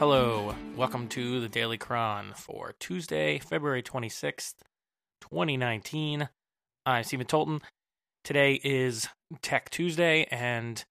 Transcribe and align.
Hello, 0.00 0.54
welcome 0.78 1.08
to 1.08 1.40
the 1.40 1.48
Daily 1.50 1.76
Chron 1.76 2.32
for 2.34 2.72
Tuesday, 2.80 3.38
February 3.38 3.82
26th, 3.82 4.54
2019. 5.20 6.26
I'm 6.86 7.04
Stephen 7.04 7.26
Tolton. 7.26 7.60
Today 8.24 8.58
is 8.64 9.08
Tech 9.42 9.68
Tuesday, 9.68 10.26
and 10.30 10.82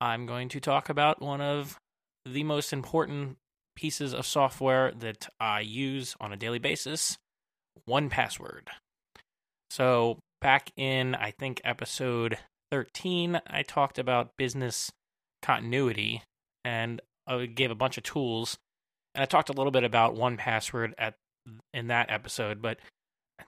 I'm 0.00 0.24
going 0.24 0.48
to 0.48 0.60
talk 0.60 0.88
about 0.88 1.20
one 1.20 1.42
of 1.42 1.76
the 2.24 2.42
most 2.42 2.72
important 2.72 3.36
pieces 3.76 4.14
of 4.14 4.24
software 4.24 4.92
that 4.92 5.28
I 5.38 5.60
use 5.60 6.16
on 6.18 6.32
a 6.32 6.36
daily 6.38 6.58
basis 6.58 7.18
1Password. 7.86 8.68
So, 9.68 10.20
back 10.40 10.70
in, 10.74 11.14
I 11.14 11.32
think, 11.32 11.60
episode 11.64 12.38
13, 12.72 13.42
I 13.46 13.62
talked 13.62 13.98
about 13.98 14.38
business 14.38 14.90
continuity 15.42 16.22
and 16.64 17.02
I 17.28 17.46
gave 17.46 17.70
a 17.70 17.76
bunch 17.76 17.98
of 17.98 18.04
tools, 18.04 18.58
and 19.14 19.22
I 19.22 19.26
talked 19.26 19.50
a 19.50 19.52
little 19.52 19.70
bit 19.70 19.84
about 19.84 20.16
1Password 20.16 20.94
at 20.98 21.14
in 21.72 21.86
that 21.88 22.10
episode. 22.10 22.60
But 22.60 22.78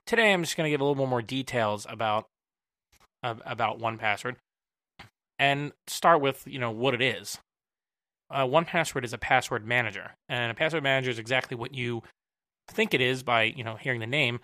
today, 0.05 0.31
I'm 0.31 0.43
just 0.43 0.55
going 0.55 0.65
to 0.65 0.71
give 0.71 0.81
a 0.81 0.83
little 0.83 1.03
bit 1.03 1.09
more 1.09 1.21
details 1.21 1.85
about 1.89 2.27
uh, 3.23 3.35
about 3.45 3.79
1Password, 3.79 4.35
and 5.39 5.71
start 5.87 6.21
with 6.21 6.43
you 6.45 6.59
know 6.59 6.71
what 6.71 6.93
it 6.93 7.01
is. 7.01 7.39
Uh, 8.29 8.45
1Password 8.45 9.03
is 9.03 9.13
a 9.13 9.17
password 9.17 9.65
manager, 9.65 10.11
and 10.29 10.51
a 10.51 10.55
password 10.55 10.83
manager 10.83 11.09
is 11.09 11.19
exactly 11.19 11.57
what 11.57 11.73
you 11.73 12.03
think 12.69 12.93
it 12.93 13.01
is 13.01 13.23
by 13.23 13.43
you 13.43 13.63
know 13.63 13.75
hearing 13.75 13.99
the 13.99 14.07
name. 14.07 14.39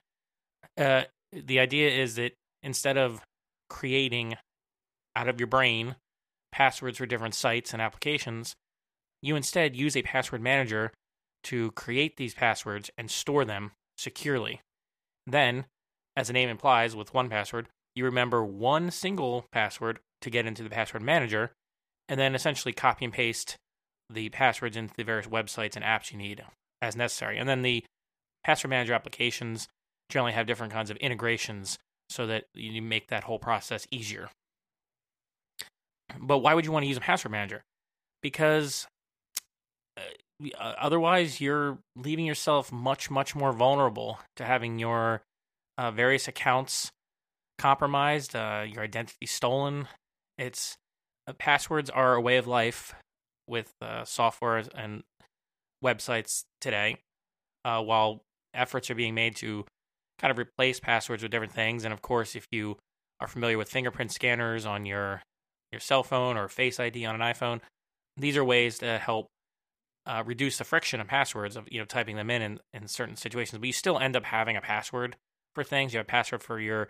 Uh, 0.77 1.03
the 1.31 1.59
idea 1.59 1.89
is 1.89 2.15
that 2.15 2.33
instead 2.63 2.97
of 2.97 3.21
creating 3.69 4.35
out 5.15 5.27
of 5.27 5.39
your 5.39 5.47
brain 5.47 5.95
passwords 6.51 6.97
for 6.97 7.05
different 7.05 7.35
sites 7.35 7.73
and 7.73 7.81
applications, 7.81 8.55
you 9.21 9.35
instead 9.35 9.75
use 9.75 9.95
a 9.95 10.01
password 10.01 10.41
manager 10.41 10.91
to 11.43 11.71
create 11.71 12.17
these 12.17 12.33
passwords 12.33 12.89
and 12.97 13.09
store 13.09 13.45
them 13.45 13.71
securely. 13.97 14.61
Then, 15.25 15.65
as 16.15 16.27
the 16.27 16.33
name 16.33 16.49
implies, 16.49 16.95
with 16.95 17.13
1Password, 17.13 17.65
you 17.95 18.05
remember 18.05 18.43
one 18.43 18.91
single 18.91 19.45
password 19.51 19.99
to 20.21 20.29
get 20.29 20.45
into 20.45 20.63
the 20.63 20.69
password 20.69 21.01
manager, 21.01 21.51
and 22.09 22.19
then 22.19 22.35
essentially 22.35 22.73
copy 22.73 23.05
and 23.05 23.13
paste 23.13 23.55
the 24.09 24.29
passwords 24.29 24.77
into 24.77 24.93
the 24.95 25.03
various 25.03 25.27
websites 25.27 25.75
and 25.75 25.83
apps 25.83 26.11
you 26.11 26.17
need 26.17 26.43
as 26.81 26.95
necessary. 26.95 27.37
And 27.37 27.49
then 27.49 27.61
the 27.61 27.83
password 28.43 28.69
manager 28.69 28.93
applications 28.93 29.67
generally 30.09 30.33
have 30.33 30.47
different 30.47 30.71
kinds 30.71 30.89
of 30.89 30.97
integrations 30.97 31.77
so 32.09 32.25
that 32.27 32.45
you 32.53 32.81
make 32.81 33.07
that 33.07 33.25
whole 33.25 33.39
process 33.39 33.85
easier. 33.91 34.29
But 36.17 36.39
why 36.39 36.53
would 36.53 36.65
you 36.65 36.71
want 36.71 36.83
to 36.83 36.87
use 36.87 36.97
a 36.97 37.01
password 37.01 37.31
manager? 37.31 37.63
Because 38.21 38.87
otherwise 40.59 41.41
you're 41.41 41.79
leaving 41.95 42.25
yourself 42.25 42.71
much 42.71 43.09
much 43.09 43.35
more 43.35 43.51
vulnerable 43.51 44.19
to 44.35 44.45
having 44.45 44.79
your 44.79 45.21
uh, 45.77 45.91
various 45.91 46.27
accounts 46.27 46.91
compromised 47.57 48.35
uh, 48.35 48.65
your 48.67 48.83
identity 48.83 49.25
stolen. 49.25 49.87
It's 50.37 50.75
uh, 51.27 51.33
passwords 51.33 51.89
are 51.89 52.15
a 52.15 52.21
way 52.21 52.37
of 52.37 52.47
life 52.47 52.93
with 53.47 53.73
uh, 53.81 54.05
software 54.05 54.63
and 54.75 55.03
websites 55.83 56.43
today 56.61 56.97
uh, 57.65 57.81
while 57.81 58.21
efforts 58.53 58.89
are 58.89 58.95
being 58.95 59.15
made 59.15 59.35
to 59.37 59.65
kind 60.19 60.31
of 60.31 60.37
replace 60.37 60.79
passwords 60.79 61.23
with 61.23 61.31
different 61.31 61.53
things. 61.53 61.83
And 61.83 61.93
of 61.93 62.01
course 62.01 62.35
if 62.35 62.45
you 62.51 62.77
are 63.19 63.27
familiar 63.27 63.57
with 63.57 63.69
fingerprint 63.69 64.11
scanners 64.11 64.65
on 64.65 64.85
your 64.85 65.21
your 65.71 65.79
cell 65.81 66.03
phone 66.03 66.37
or 66.37 66.47
face 66.47 66.79
id 66.79 67.03
on 67.05 67.15
an 67.15 67.21
iphone 67.33 67.59
these 68.15 68.37
are 68.37 68.43
ways 68.43 68.79
to 68.79 68.97
help 68.97 69.27
uh, 70.07 70.23
reduce 70.25 70.57
the 70.57 70.63
friction 70.63 70.99
of 71.01 71.07
passwords 71.07 71.55
of 71.55 71.67
you 71.69 71.79
know 71.79 71.85
typing 71.85 72.15
them 72.15 72.29
in, 72.29 72.41
in 72.41 72.59
in 72.73 72.87
certain 72.87 73.15
situations. 73.15 73.59
But 73.59 73.67
you 73.67 73.73
still 73.73 73.99
end 73.99 74.15
up 74.15 74.23
having 74.23 74.55
a 74.55 74.61
password 74.61 75.17
for 75.53 75.63
things. 75.63 75.93
You 75.93 75.97
have 75.97 76.07
a 76.07 76.09
password 76.09 76.41
for 76.41 76.59
your 76.59 76.87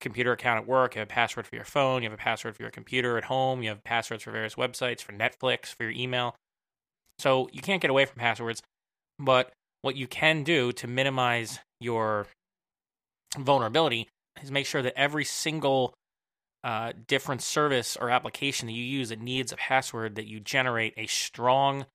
computer 0.00 0.32
account 0.32 0.60
at 0.60 0.68
work. 0.68 0.94
You 0.94 1.00
have 1.00 1.08
a 1.08 1.12
password 1.12 1.46
for 1.46 1.56
your 1.56 1.64
phone. 1.64 2.02
You 2.02 2.10
have 2.10 2.18
a 2.18 2.22
password 2.22 2.56
for 2.56 2.62
your 2.62 2.70
computer 2.70 3.18
at 3.18 3.24
home. 3.24 3.62
You 3.62 3.70
have 3.70 3.82
passwords 3.82 4.22
for 4.22 4.30
various 4.30 4.54
websites, 4.54 5.00
for 5.00 5.12
Netflix, 5.12 5.74
for 5.74 5.84
your 5.84 5.92
email. 5.92 6.36
So 7.18 7.48
you 7.52 7.62
can't 7.62 7.82
get 7.82 7.90
away 7.90 8.04
from 8.04 8.20
passwords. 8.20 8.62
But 9.18 9.52
what 9.82 9.96
you 9.96 10.06
can 10.06 10.44
do 10.44 10.72
to 10.72 10.86
minimize 10.86 11.58
your 11.80 12.26
vulnerability 13.36 14.08
is 14.42 14.50
make 14.50 14.66
sure 14.66 14.82
that 14.82 14.98
every 14.98 15.24
single 15.24 15.94
uh, 16.64 16.92
different 17.06 17.42
service 17.42 17.96
or 17.96 18.10
application 18.10 18.66
that 18.66 18.72
you 18.72 18.84
use 18.84 19.08
that 19.08 19.20
needs 19.20 19.52
a 19.52 19.56
password 19.56 20.16
that 20.16 20.26
you 20.26 20.40
generate 20.40 20.94
a 20.96 21.06
strong 21.06 21.86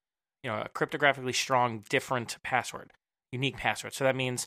you 0.44 0.50
know, 0.50 0.60
a 0.60 0.68
cryptographically 0.68 1.34
strong, 1.34 1.82
different 1.88 2.36
password, 2.44 2.92
unique 3.32 3.56
password. 3.56 3.94
So 3.94 4.04
that 4.04 4.14
means, 4.14 4.46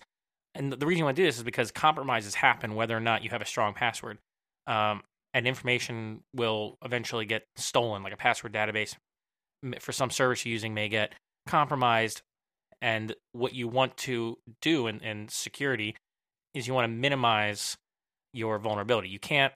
and 0.53 0.72
the 0.72 0.85
reason 0.85 1.00
you 1.00 1.06
want 1.06 1.18
to 1.18 1.24
do 1.24 1.28
this 1.28 1.38
is 1.38 1.44
because 1.44 1.72
compromises 1.72 2.35
happen 2.35 2.75
whether 2.75 2.96
or 2.96 3.02
not 3.02 3.24
you 3.24 3.31
have 3.31 3.41
a 3.41 3.46
strong 3.46 3.74
password. 3.74 4.19
Um, 4.68 5.02
and 5.34 5.47
information 5.47 6.22
will 6.34 6.78
eventually 6.84 7.25
get 7.25 7.44
stolen, 7.56 8.03
like 8.03 8.13
a 8.13 8.18
password 8.18 8.53
database 8.53 8.96
for 9.80 9.91
some 9.91 10.09
service 10.09 10.46
you're 10.46 10.53
using 10.53 10.74
may 10.74 10.88
get 10.88 11.13
compromised. 11.47 12.22
And 12.81 13.16
what 13.31 13.53
you 13.53 13.68
want 13.68 13.97
to 13.97 14.38
do 14.62 14.88
in, 14.88 15.00
in 15.00 15.30
security 15.30 15.96
is 16.53 16.68
you 16.68 16.74
want 16.74 16.86
to 16.86 16.96
minimize 16.96 17.75
your 18.34 18.59
vulnerability. 18.59 19.09
You 19.09 19.19
can't 19.19 19.53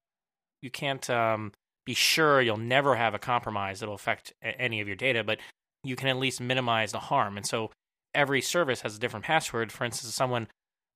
you 0.61 0.71
can't 0.71 1.07
um, 1.09 1.51
be 1.85 1.93
sure 1.93 2.41
you'll 2.41 2.57
never 2.57 2.95
have 2.95 3.13
a 3.13 3.19
compromise 3.19 3.79
that'll 3.79 3.95
affect 3.95 4.33
any 4.41 4.81
of 4.81 4.87
your 4.87 4.95
data, 4.95 5.23
but 5.23 5.39
you 5.83 5.95
can 5.95 6.07
at 6.07 6.17
least 6.17 6.41
minimize 6.41 6.91
the 6.91 6.99
harm. 6.99 7.37
And 7.37 7.45
so 7.45 7.71
every 8.13 8.41
service 8.41 8.81
has 8.81 8.95
a 8.95 8.99
different 8.99 9.25
password. 9.25 9.71
For 9.71 9.83
instance, 9.83 10.09
if 10.09 10.15
someone 10.15 10.47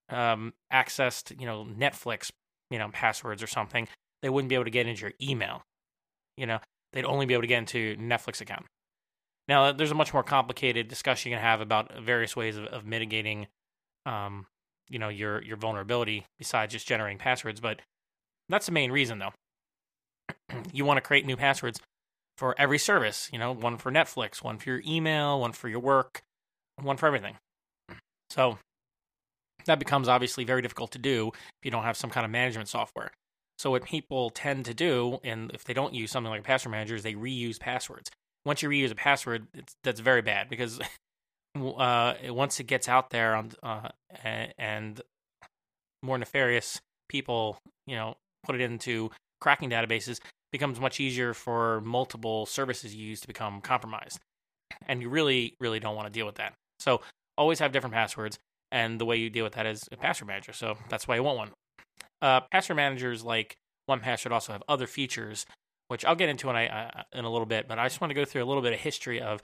um, 0.10 0.54
accessed, 0.72 1.40
you 1.40 1.46
know, 1.46 1.66
Netflix, 1.66 2.32
you 2.70 2.80
know, 2.80 2.90
passwords 2.92 3.42
or 3.42 3.48
something, 3.48 3.88
they 4.22 4.30
wouldn't 4.30 4.50
be 4.50 4.56
able 4.56 4.66
to 4.66 4.72
get 4.72 4.88
into 4.88 5.02
your 5.02 5.14
email. 5.22 5.64
You 6.38 6.46
know, 6.46 6.60
they'd 6.94 7.06
only 7.06 7.26
be 7.26 7.34
able 7.34 7.44
to 7.44 7.48
get 7.48 7.60
into 7.60 7.96
Netflix 7.98 8.42
account. 8.42 8.66
Now, 9.48 9.72
there's 9.72 9.92
a 9.92 9.96
much 9.96 10.14
more 10.14 10.24
complicated 10.24 10.88
discussion 10.88 11.32
you 11.32 11.38
can 11.38 11.44
have 11.44 11.62
about 11.62 12.00
various 12.00 12.36
ways 12.36 12.58
of, 12.58 12.66
of 12.66 12.86
mitigating, 12.86 13.48
um, 14.06 14.48
you 14.90 14.98
know, 14.98 15.10
your 15.10 15.42
your 15.44 15.58
vulnerability 15.58 16.26
besides 16.40 16.74
just 16.74 16.88
generating 16.88 17.20
passwords. 17.20 17.60
But 17.60 17.82
that's 18.50 18.66
the 18.66 18.72
main 18.72 18.92
reason, 18.92 19.20
though. 19.20 19.34
you 20.74 20.84
want 20.84 20.98
to 20.98 21.02
create 21.02 21.26
new 21.26 21.38
passwords 21.38 21.80
for 22.38 22.56
every 22.58 22.78
service. 22.78 23.30
You 23.32 23.40
know, 23.40 23.52
one 23.52 23.78
for 23.78 23.92
Netflix, 23.92 24.44
one 24.44 24.58
for 24.58 24.70
your 24.70 24.82
email, 24.86 25.40
one 25.40 25.52
for 25.52 25.70
your 25.70 25.80
work, 25.80 26.22
one 26.82 26.98
for 26.98 27.08
everything. 27.08 27.38
So 28.30 28.58
that 29.66 29.80
becomes 29.80 30.08
obviously 30.08 30.44
very 30.44 30.62
difficult 30.62 30.92
to 30.92 31.00
do 31.00 31.32
if 31.34 31.66
you 31.66 31.72
don't 31.72 31.84
have 31.84 31.98
some 31.98 32.10
kind 32.10 32.26
of 32.26 32.32
management 32.32 32.70
software. 32.70 33.12
So 33.58 33.72
what 33.72 33.86
people 33.86 34.30
tend 34.30 34.66
to 34.66 34.74
do, 34.74 35.20
and 35.24 35.52
if 35.54 35.64
they 35.64 35.74
don't 35.74 35.94
use 35.94 36.12
something 36.12 36.30
like 36.30 36.42
a 36.42 36.44
password 36.44 36.72
manager, 36.72 36.96
is 36.96 37.04
they 37.04 37.14
reuse 37.14 37.60
passwords. 37.60 38.10
Once 38.46 38.62
you 38.62 38.70
reuse 38.70 38.92
a 38.92 38.96
password, 38.96 39.48
that's 39.84 40.02
very 40.02 40.22
bad 40.22 40.50
because 40.50 40.80
uh, 41.56 42.14
once 42.26 42.60
it 42.60 42.68
gets 42.68 42.90
out 42.90 43.10
there 43.12 43.36
on, 43.36 43.52
uh, 43.64 43.90
and 44.58 45.02
more 46.04 46.18
nefarious 46.18 46.82
people, 47.08 47.58
you 47.88 47.96
know, 47.96 48.16
put 48.44 48.56
it 48.56 48.62
into 48.62 49.10
cracking 49.40 49.70
databases, 49.70 50.20
becomes 50.56 50.80
much 50.80 51.02
easier 51.02 51.34
for 51.34 51.82
multiple 51.82 52.46
services 52.46 52.96
you 52.96 53.06
use 53.06 53.20
to 53.20 53.28
become 53.28 53.60
compromised. 53.60 54.20
And 54.88 55.02
you 55.02 55.10
really, 55.10 55.56
really 55.60 55.82
don't 55.82 55.98
want 55.98 56.08
to 56.08 56.14
deal 56.14 56.26
with 56.26 56.36
that. 56.36 56.54
So 56.80 57.02
always 57.38 57.60
have 57.60 57.74
different 57.74 57.94
passwords. 57.94 58.40
And 58.72 59.00
the 59.00 59.06
way 59.06 59.18
you 59.18 59.30
deal 59.30 59.44
with 59.44 59.54
that 59.54 59.66
is 59.66 59.84
a 59.92 59.98
password 59.98 60.30
manager. 60.30 60.54
So 60.54 60.78
that's 60.90 61.10
why 61.10 61.16
you 61.16 61.24
want 61.24 61.38
one. 61.38 61.50
Uh, 62.22 62.40
password 62.52 62.78
managers 62.78 63.22
like 63.22 63.58
1Password 63.90 64.32
also 64.32 64.54
have 64.54 64.64
other 64.70 64.88
features, 64.88 65.46
which 65.90 66.06
I'll 66.06 66.16
get 66.16 66.30
into 66.30 66.50
in, 66.50 66.56
I, 66.56 66.68
uh, 66.68 67.04
in 67.12 67.26
a 67.26 67.30
little 67.30 67.46
bit. 67.46 67.68
But 67.68 67.78
I 67.78 67.86
just 67.88 68.00
want 68.00 68.12
to 68.12 68.16
go 68.16 68.24
through 68.24 68.44
a 68.44 68.48
little 68.48 68.64
bit 68.64 68.72
of 68.72 68.80
history 68.80 69.22
of 69.22 69.44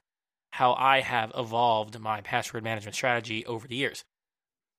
how 0.54 0.74
I 0.74 1.02
have 1.02 1.34
evolved 1.38 2.00
my 2.00 2.22
password 2.22 2.64
management 2.64 2.96
strategy 2.96 3.46
over 3.46 3.68
the 3.68 3.76
years. 3.76 4.04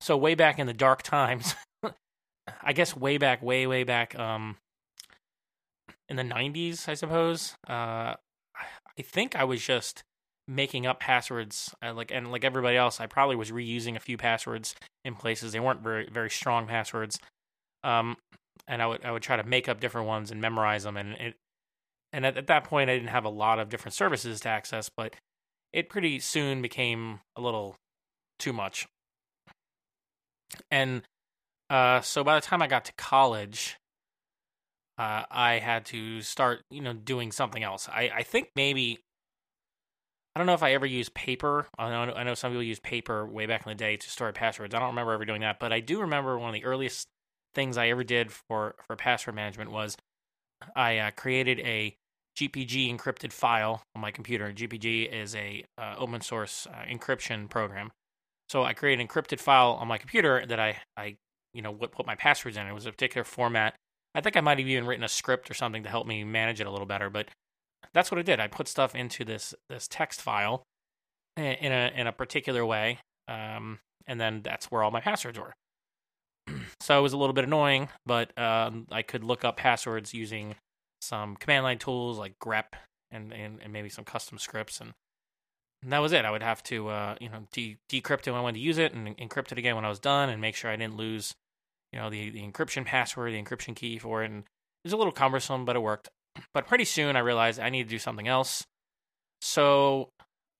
So 0.00 0.16
way 0.16 0.34
back 0.34 0.58
in 0.58 0.66
the 0.66 0.72
dark 0.72 1.02
times, 1.02 1.54
I 2.62 2.72
guess 2.72 2.96
way 2.96 3.18
back, 3.18 3.42
way, 3.42 3.66
way 3.66 3.84
back, 3.84 4.18
um, 4.18 4.56
in 6.12 6.16
the 6.16 6.34
90s, 6.34 6.88
I 6.88 6.94
suppose. 6.94 7.54
Uh, 7.66 8.14
I 8.98 9.02
think 9.02 9.34
I 9.34 9.44
was 9.44 9.64
just 9.64 10.04
making 10.46 10.86
up 10.86 11.00
passwords 11.00 11.74
uh, 11.82 11.94
like 11.94 12.10
and 12.10 12.32
like 12.32 12.44
everybody 12.44 12.76
else 12.76 13.00
I 13.00 13.06
probably 13.06 13.36
was 13.36 13.52
reusing 13.52 13.96
a 13.96 14.00
few 14.00 14.16
passwords 14.16 14.74
in 15.04 15.14
places. 15.14 15.52
They 15.52 15.60
weren't 15.60 15.82
very 15.82 16.08
very 16.12 16.30
strong 16.30 16.66
passwords. 16.66 17.18
Um 17.84 18.16
and 18.66 18.82
I 18.82 18.86
would 18.86 19.04
I 19.04 19.12
would 19.12 19.22
try 19.22 19.36
to 19.36 19.44
make 19.44 19.68
up 19.68 19.80
different 19.80 20.08
ones 20.08 20.30
and 20.30 20.40
memorize 20.40 20.82
them. 20.82 20.96
And 20.96 21.12
it 21.12 21.34
and 22.12 22.26
at, 22.26 22.36
at 22.36 22.48
that 22.48 22.64
point 22.64 22.90
I 22.90 22.94
didn't 22.94 23.10
have 23.10 23.24
a 23.24 23.30
lot 23.30 23.60
of 23.60 23.68
different 23.68 23.94
services 23.94 24.40
to 24.40 24.48
access 24.48 24.90
but 24.94 25.14
it 25.72 25.88
pretty 25.88 26.18
soon 26.18 26.60
became 26.60 27.20
a 27.36 27.40
little 27.40 27.76
too 28.38 28.52
much. 28.52 28.88
And 30.72 31.02
uh 31.70 32.00
so 32.00 32.24
by 32.24 32.34
the 32.34 32.44
time 32.44 32.60
I 32.60 32.66
got 32.66 32.84
to 32.86 32.92
college 32.98 33.78
uh, 35.02 35.24
I 35.32 35.54
had 35.54 35.84
to 35.86 36.22
start, 36.22 36.62
you 36.70 36.80
know, 36.80 36.92
doing 36.92 37.32
something 37.32 37.64
else. 37.64 37.88
I, 37.88 38.10
I 38.14 38.22
think 38.22 38.50
maybe 38.54 39.00
I 40.36 40.38
don't 40.38 40.46
know 40.46 40.54
if 40.54 40.62
I 40.62 40.74
ever 40.74 40.86
used 40.86 41.12
paper. 41.12 41.66
I 41.76 41.90
know, 41.90 42.12
I 42.12 42.22
know 42.22 42.34
some 42.34 42.52
people 42.52 42.62
use 42.62 42.78
paper 42.78 43.26
way 43.26 43.46
back 43.46 43.66
in 43.66 43.70
the 43.70 43.74
day 43.74 43.96
to 43.96 44.10
store 44.10 44.32
passwords. 44.32 44.74
I 44.74 44.78
don't 44.78 44.90
remember 44.90 45.12
ever 45.12 45.24
doing 45.24 45.40
that, 45.40 45.58
but 45.58 45.72
I 45.72 45.80
do 45.80 46.00
remember 46.00 46.38
one 46.38 46.50
of 46.50 46.54
the 46.54 46.64
earliest 46.64 47.08
things 47.52 47.76
I 47.76 47.88
ever 47.88 48.04
did 48.04 48.30
for 48.30 48.76
for 48.86 48.94
password 48.94 49.34
management 49.34 49.72
was 49.72 49.96
I 50.76 50.98
uh, 50.98 51.10
created 51.10 51.58
a 51.60 51.96
GPG 52.38 52.96
encrypted 52.96 53.32
file 53.32 53.82
on 53.96 54.02
my 54.02 54.12
computer. 54.12 54.52
GPG 54.52 55.12
is 55.12 55.34
a 55.34 55.64
uh, 55.76 55.96
open 55.98 56.20
source 56.20 56.68
uh, 56.72 56.84
encryption 56.88 57.50
program. 57.50 57.90
So 58.48 58.62
I 58.62 58.72
created 58.72 59.02
an 59.02 59.08
encrypted 59.08 59.40
file 59.40 59.72
on 59.72 59.88
my 59.88 59.98
computer 59.98 60.46
that 60.46 60.60
I 60.60 60.76
I 60.96 61.16
you 61.52 61.60
know 61.60 61.72
would 61.72 61.90
put 61.90 62.06
my 62.06 62.14
passwords 62.14 62.56
in. 62.56 62.68
It 62.68 62.72
was 62.72 62.86
a 62.86 62.92
particular 62.92 63.24
format. 63.24 63.74
I 64.14 64.20
think 64.20 64.36
I 64.36 64.40
might 64.40 64.58
have 64.58 64.68
even 64.68 64.86
written 64.86 65.04
a 65.04 65.08
script 65.08 65.50
or 65.50 65.54
something 65.54 65.82
to 65.84 65.88
help 65.88 66.06
me 66.06 66.24
manage 66.24 66.60
it 66.60 66.66
a 66.66 66.70
little 66.70 66.86
better, 66.86 67.08
but 67.08 67.28
that's 67.94 68.10
what 68.10 68.18
I 68.18 68.22
did. 68.22 68.40
I 68.40 68.46
put 68.46 68.68
stuff 68.68 68.94
into 68.94 69.24
this 69.24 69.54
this 69.68 69.88
text 69.88 70.20
file 70.20 70.62
in 71.36 71.72
a 71.72 71.92
in 71.94 72.06
a 72.06 72.12
particular 72.12 72.64
way, 72.64 72.98
um, 73.28 73.78
and 74.06 74.20
then 74.20 74.42
that's 74.42 74.70
where 74.70 74.82
all 74.82 74.90
my 74.90 75.00
passwords 75.00 75.38
were. 75.38 75.54
so 76.80 76.98
it 76.98 77.02
was 77.02 77.12
a 77.12 77.16
little 77.16 77.32
bit 77.32 77.44
annoying, 77.44 77.88
but 78.04 78.36
um, 78.38 78.86
I 78.90 79.02
could 79.02 79.24
look 79.24 79.44
up 79.44 79.56
passwords 79.56 80.12
using 80.12 80.56
some 81.00 81.36
command 81.36 81.64
line 81.64 81.78
tools 81.78 82.18
like 82.18 82.38
grep 82.38 82.74
and, 83.10 83.32
and, 83.32 83.60
and 83.62 83.72
maybe 83.72 83.88
some 83.88 84.04
custom 84.04 84.38
scripts, 84.38 84.80
and, 84.80 84.92
and, 85.82 85.92
that 85.92 85.98
was 85.98 86.12
it. 86.12 86.24
I 86.24 86.30
would 86.30 86.42
have 86.42 86.62
to 86.64 86.88
uh, 86.88 87.16
you 87.20 87.28
know 87.28 87.46
de- 87.52 87.78
decrypt 87.90 88.26
it 88.26 88.30
when 88.30 88.40
I 88.40 88.42
wanted 88.42 88.58
to 88.58 88.64
use 88.64 88.78
it, 88.78 88.92
and 88.92 89.16
encrypt 89.16 89.52
it 89.52 89.58
again 89.58 89.74
when 89.76 89.84
I 89.84 89.90
was 89.90 89.98
done, 89.98 90.28
and 90.28 90.40
make 90.40 90.54
sure 90.54 90.70
I 90.70 90.76
didn't 90.76 90.96
lose 90.96 91.34
you 91.92 91.98
know 91.98 92.10
the 92.10 92.30
the 92.30 92.42
encryption 92.42 92.84
password, 92.84 93.32
the 93.32 93.42
encryption 93.42 93.74
key 93.74 93.98
for 93.98 94.22
it, 94.22 94.30
and 94.30 94.40
it 94.40 94.84
was 94.84 94.92
a 94.92 94.96
little 94.96 95.12
cumbersome, 95.12 95.64
but 95.64 95.76
it 95.76 95.80
worked. 95.80 96.08
But 96.54 96.66
pretty 96.66 96.84
soon 96.84 97.16
I 97.16 97.20
realized 97.20 97.60
I 97.60 97.70
need 97.70 97.84
to 97.84 97.90
do 97.90 97.98
something 97.98 98.28
else. 98.28 98.64
So 99.40 100.08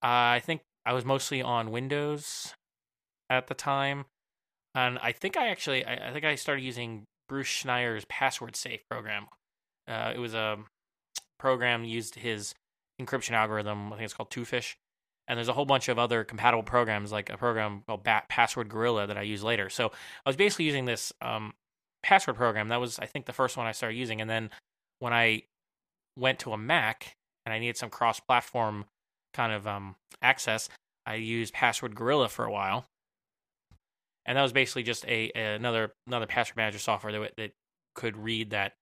uh, 0.03 0.37
I 0.37 0.43
think 0.45 0.63
I 0.85 0.93
was 0.93 1.05
mostly 1.05 1.41
on 1.41 1.71
Windows 1.71 2.55
at 3.31 3.47
the 3.47 3.55
time. 3.55 4.05
And 4.75 4.99
I 4.99 5.13
think 5.13 5.37
I 5.37 5.49
actually, 5.49 5.85
I, 5.85 6.09
I 6.09 6.13
think 6.13 6.25
I 6.25 6.35
started 6.35 6.63
using 6.63 7.05
Bruce 7.29 7.47
Schneier's 7.47 8.05
password 8.09 8.57
safe 8.57 8.81
program. 8.91 9.27
Uh, 9.87 10.13
it 10.15 10.19
was 10.19 10.35
a 10.35 10.59
program 11.39 11.85
used 11.85 12.17
his 12.17 12.55
encryption 13.01 13.33
algorithm. 13.33 13.93
I 13.93 13.97
think 13.97 14.05
it's 14.05 14.15
called 14.15 14.31
Twofish. 14.31 14.75
And 15.29 15.37
there's 15.37 15.49
a 15.49 15.53
whole 15.53 15.65
bunch 15.65 15.89
of 15.89 15.99
other 15.99 16.25
compatible 16.25 16.65
programs, 16.65 17.13
like 17.13 17.31
a 17.31 17.37
program 17.37 17.83
called 17.87 18.03
Bat- 18.03 18.29
Password 18.29 18.69
Gorilla 18.69 19.07
that 19.07 19.17
I 19.17 19.23
use 19.23 19.43
later. 19.43 19.71
So 19.71 19.93
I 20.27 20.29
was 20.29 20.37
basically 20.37 20.65
using 20.65 20.85
this 20.85 21.13
um, 21.21 21.55
password 22.03 22.37
program. 22.37 22.69
That 22.69 22.81
was, 22.81 22.99
I 22.99 23.07
think, 23.07 23.27
the 23.27 23.33
first 23.33 23.57
one 23.57 23.67
I 23.67 23.73
started 23.73 23.97
using. 23.97 24.21
And 24.21 24.29
then 24.29 24.51
when 24.99 25.13
I 25.13 25.45
went 26.19 26.41
to 26.41 26.53
a 26.53 26.59
Mac 26.59 27.15
and 27.47 27.53
I 27.53 27.59
needed 27.59 27.77
some 27.77 27.91
cross-platform 27.91 28.87
kind 29.33 29.53
of 29.53 29.67
um, 29.67 29.95
access, 30.21 30.69
I 31.07 31.15
used 31.15 31.53
Password 31.55 31.95
Gorilla 31.95 32.29
for 32.29 32.45
a 32.45 32.53
while, 32.53 32.85
and 34.25 34.39
that 34.39 34.43
was 34.43 34.53
basically 34.53 34.85
just 34.85 35.05
a, 35.07 35.33
a 35.35 35.55
another 35.57 35.93
another 36.07 36.27
password 36.27 36.57
manager 36.57 36.79
software 36.79 37.13
that 37.13 37.37
that 37.37 37.53
could 37.95 38.17
read 38.17 38.51
that 38.51 38.75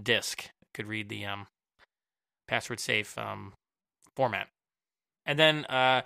disk, 0.00 0.50
could 0.74 0.88
read 0.88 1.08
the 1.08 1.24
um, 1.24 1.46
password 2.48 2.80
safe 2.80 3.16
um, 3.16 3.52
format, 4.16 4.48
and 5.28 5.38
then 5.38 5.64
uh, 5.66 6.02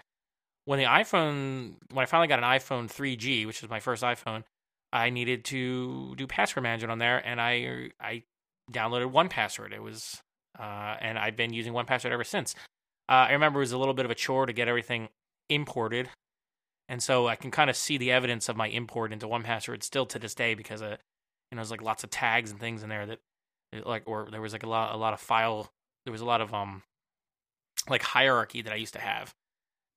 when 0.65 0.79
the 0.79 0.85
iPhone 0.85 1.77
when 1.93 2.03
I 2.03 2.07
finally 2.07 2.29
got 2.29 2.41
an 2.41 2.45
iPhone 2.45 2.93
3G, 2.93 3.47
which 3.47 3.63
was 3.63 3.71
my 3.71 3.81
first 3.81 4.03
iPhone, 4.03 4.43
I 4.93 5.11
needed 5.11 5.45
to 5.47 6.15
do 6.17 6.27
password 6.27 6.65
management 6.65 6.91
on 6.91 6.99
there, 6.99 7.25
and 7.27 7.41
I 7.41 7.91
I 8.01 8.25
downloaded 8.71 9.13
1Password. 9.13 9.73
It 9.73 9.81
was 9.81 10.21
uh, 10.59 10.97
and 11.01 11.19
I've 11.19 11.37
been 11.37 11.53
using 11.55 11.73
1Password 11.73 12.11
ever 12.11 12.25
since. 12.25 12.55
Uh, 13.09 13.27
I 13.29 13.33
remember 13.33 13.61
it 13.61 13.63
was 13.63 13.73
a 13.73 13.79
little 13.79 13.95
bit 13.95 14.05
of 14.05 14.11
a 14.11 14.15
chore 14.15 14.47
to 14.47 14.53
get 14.53 14.69
everything 14.69 15.09
imported, 15.49 16.11
and 16.89 17.01
so 17.01 17.29
I 17.29 17.37
can 17.37 17.53
kind 17.53 17.71
of 17.71 17.77
see 17.77 17.97
the 17.97 18.11
evidence 18.11 18.49
of 18.49 18.57
my 18.57 18.69
import 18.69 19.13
into 19.13 19.29
1Password 19.29 19.85
still 19.85 20.07
to 20.07 20.19
this 20.19 20.35
day 20.35 20.55
because 20.55 20.83
uh, 20.83 20.97
you 21.51 21.57
know, 21.57 21.57
there's 21.57 21.71
like 21.71 21.83
lots 21.83 22.03
of 22.03 22.11
tags 22.11 22.51
and 22.51 22.59
things 22.59 22.83
in 22.83 22.89
there 22.89 23.07
that 23.07 23.21
like, 23.87 24.03
or 24.07 24.29
there 24.31 24.41
was 24.41 24.53
like 24.53 24.65
a 24.65 24.69
lot, 24.69 24.95
a 24.95 24.99
lot 24.99 25.13
of 25.13 25.21
file. 25.21 25.71
There 26.05 26.13
was 26.13 26.21
a 26.21 26.27
lot 26.27 26.41
of 26.41 26.53
um, 26.53 26.83
like 27.89 28.03
hierarchy 28.03 28.63
that 28.63 28.73
I 28.73 28.77
used 28.77 28.95
to 28.95 29.01
have, 29.01 29.35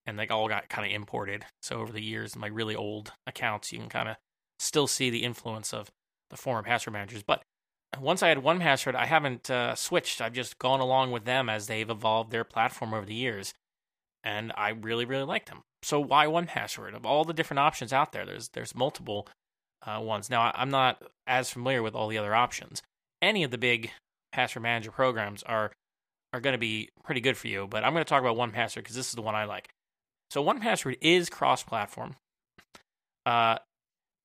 and 0.06 0.18
like 0.18 0.32
all 0.32 0.48
got 0.48 0.70
kind 0.70 0.88
of 0.88 0.94
imported. 0.94 1.46
So 1.62 1.80
over 1.80 1.92
the 1.92 2.02
years, 2.02 2.36
my 2.36 2.48
really 2.48 2.76
old 2.76 3.14
accounts, 3.28 3.72
you 3.72 3.80
can 3.80 3.90
kind 3.90 4.10
of 4.10 4.18
still 4.60 4.88
see 4.88 5.10
the 5.10 5.24
influence 5.24 5.74
of 5.74 5.90
the 6.30 6.38
former 6.38 6.64
password 6.64 6.94
managers. 6.94 7.24
But 7.24 7.42
once 8.00 8.24
I 8.24 8.30
had 8.30 8.40
1Password, 8.40 8.96
I 8.96 9.06
haven't 9.06 9.50
uh, 9.50 9.76
switched. 9.76 10.22
I've 10.22 10.34
just 10.34 10.60
gone 10.60 10.80
along 10.80 11.12
with 11.12 11.26
them 11.26 11.50
as 11.50 11.68
they've 11.68 11.90
evolved 11.90 12.32
their 12.32 12.44
platform 12.44 12.94
over 12.94 13.06
the 13.06 13.14
years, 13.14 13.54
and 14.24 14.52
I 14.56 14.70
really, 14.70 15.06
really 15.06 15.24
like 15.24 15.46
them. 15.46 15.62
So 15.84 16.00
why 16.00 16.26
1Password? 16.26 16.96
Of 16.96 17.06
all 17.06 17.26
the 17.26 17.34
different 17.34 17.60
options 17.60 17.94
out 17.94 18.12
there, 18.12 18.26
there's 18.26 18.50
there's 18.50 18.76
multiple 18.76 19.28
uh, 19.86 20.00
ones. 20.02 20.30
Now 20.30 20.52
I'm 20.56 20.70
not 20.70 21.02
as 21.28 21.50
familiar 21.50 21.84
with 21.84 21.96
all 21.96 22.08
the 22.08 22.18
other 22.18 22.36
options. 22.36 22.82
Any 23.22 23.44
of 23.44 23.52
the 23.52 23.58
big 23.58 23.92
password 24.32 24.64
manager 24.64 24.92
programs 24.92 25.44
are 25.44 25.72
are 26.36 26.42
going 26.42 26.54
to 26.54 26.60
be 26.60 26.90
pretty 27.04 27.22
good 27.22 27.38
for 27.38 27.48
you, 27.48 27.68
but 27.68 27.84
I'm 27.84 27.94
going 27.94 28.04
to 28.04 28.10
talk 28.10 28.22
about 28.22 28.36
1Password 28.38 28.76
because 28.76 28.96
this 28.96 29.08
is 29.08 29.14
the 29.14 29.22
one 29.22 29.36
I 29.36 29.46
like. 29.46 29.70
So 30.30 30.44
1Password 30.44 30.98
is 31.02 31.30
cross-platform, 31.30 32.16
uh, 33.26 33.58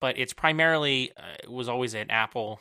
but 0.01 0.19
it's 0.19 0.33
primarily 0.33 1.13
uh, 1.17 1.51
was 1.51 1.69
always 1.69 1.95
an 1.95 2.11
Apple 2.11 2.61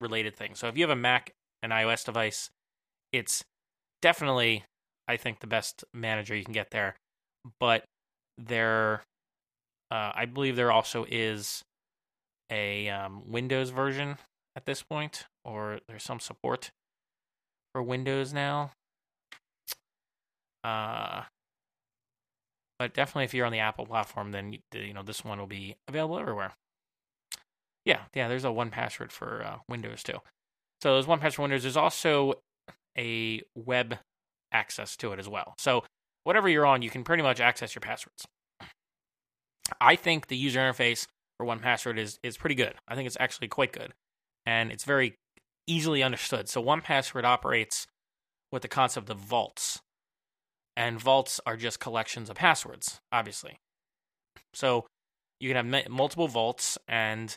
related 0.00 0.36
thing. 0.36 0.54
So 0.54 0.68
if 0.68 0.76
you 0.76 0.82
have 0.82 0.90
a 0.90 1.00
Mac 1.00 1.32
and 1.62 1.72
iOS 1.72 2.04
device, 2.04 2.50
it's 3.12 3.42
definitely, 4.02 4.64
I 5.08 5.16
think, 5.16 5.40
the 5.40 5.46
best 5.46 5.84
manager 5.94 6.36
you 6.36 6.44
can 6.44 6.52
get 6.52 6.70
there. 6.70 6.96
But 7.58 7.84
there, 8.36 9.02
uh, 9.90 10.12
I 10.14 10.26
believe 10.26 10.56
there 10.56 10.72
also 10.72 11.06
is 11.08 11.62
a 12.50 12.88
um, 12.90 13.22
Windows 13.30 13.70
version 13.70 14.18
at 14.56 14.66
this 14.66 14.82
point, 14.82 15.24
or 15.44 15.78
there's 15.88 16.02
some 16.02 16.20
support 16.20 16.70
for 17.74 17.82
Windows 17.82 18.32
now. 18.32 18.70
Uh, 20.62 21.22
but 22.78 22.94
definitely, 22.94 23.24
if 23.24 23.34
you're 23.34 23.44
on 23.46 23.52
the 23.52 23.58
Apple 23.58 23.84
platform, 23.84 24.32
then 24.32 24.56
you 24.72 24.94
know 24.94 25.02
this 25.02 25.24
one 25.24 25.38
will 25.38 25.46
be 25.46 25.76
available 25.88 26.18
everywhere. 26.18 26.54
Yeah, 27.84 28.00
yeah. 28.14 28.28
There's 28.28 28.44
a 28.44 28.48
1Password 28.48 29.10
for 29.12 29.42
uh, 29.44 29.58
Windows 29.68 30.02
too. 30.02 30.18
So 30.80 30.94
there's 30.94 31.06
1Password 31.06 31.34
for 31.34 31.42
Windows. 31.42 31.62
There's 31.62 31.76
also 31.76 32.34
a 32.96 33.42
web 33.54 33.98
access 34.52 34.96
to 34.96 35.12
it 35.12 35.18
as 35.18 35.28
well. 35.28 35.54
So 35.58 35.84
whatever 36.22 36.48
you're 36.48 36.66
on, 36.66 36.82
you 36.82 36.90
can 36.90 37.04
pretty 37.04 37.22
much 37.22 37.40
access 37.40 37.74
your 37.74 37.80
passwords. 37.80 38.26
I 39.80 39.96
think 39.96 40.28
the 40.28 40.36
user 40.36 40.60
interface 40.60 41.06
for 41.36 41.46
1Password 41.46 41.98
is 41.98 42.18
is 42.22 42.36
pretty 42.36 42.54
good. 42.54 42.74
I 42.88 42.94
think 42.94 43.06
it's 43.06 43.16
actually 43.20 43.48
quite 43.48 43.72
good, 43.72 43.92
and 44.46 44.70
it's 44.70 44.84
very 44.84 45.16
easily 45.66 46.02
understood. 46.02 46.48
So 46.48 46.62
1Password 46.62 47.24
operates 47.24 47.86
with 48.52 48.62
the 48.62 48.68
concept 48.68 49.10
of 49.10 49.18
vaults, 49.18 49.80
and 50.76 51.00
vaults 51.00 51.40
are 51.46 51.56
just 51.56 51.80
collections 51.80 52.30
of 52.30 52.36
passwords, 52.36 53.00
obviously. 53.12 53.56
So 54.52 54.86
you 55.40 55.52
can 55.52 55.70
have 55.70 55.90
multiple 55.90 56.28
vaults, 56.28 56.78
and 56.88 57.36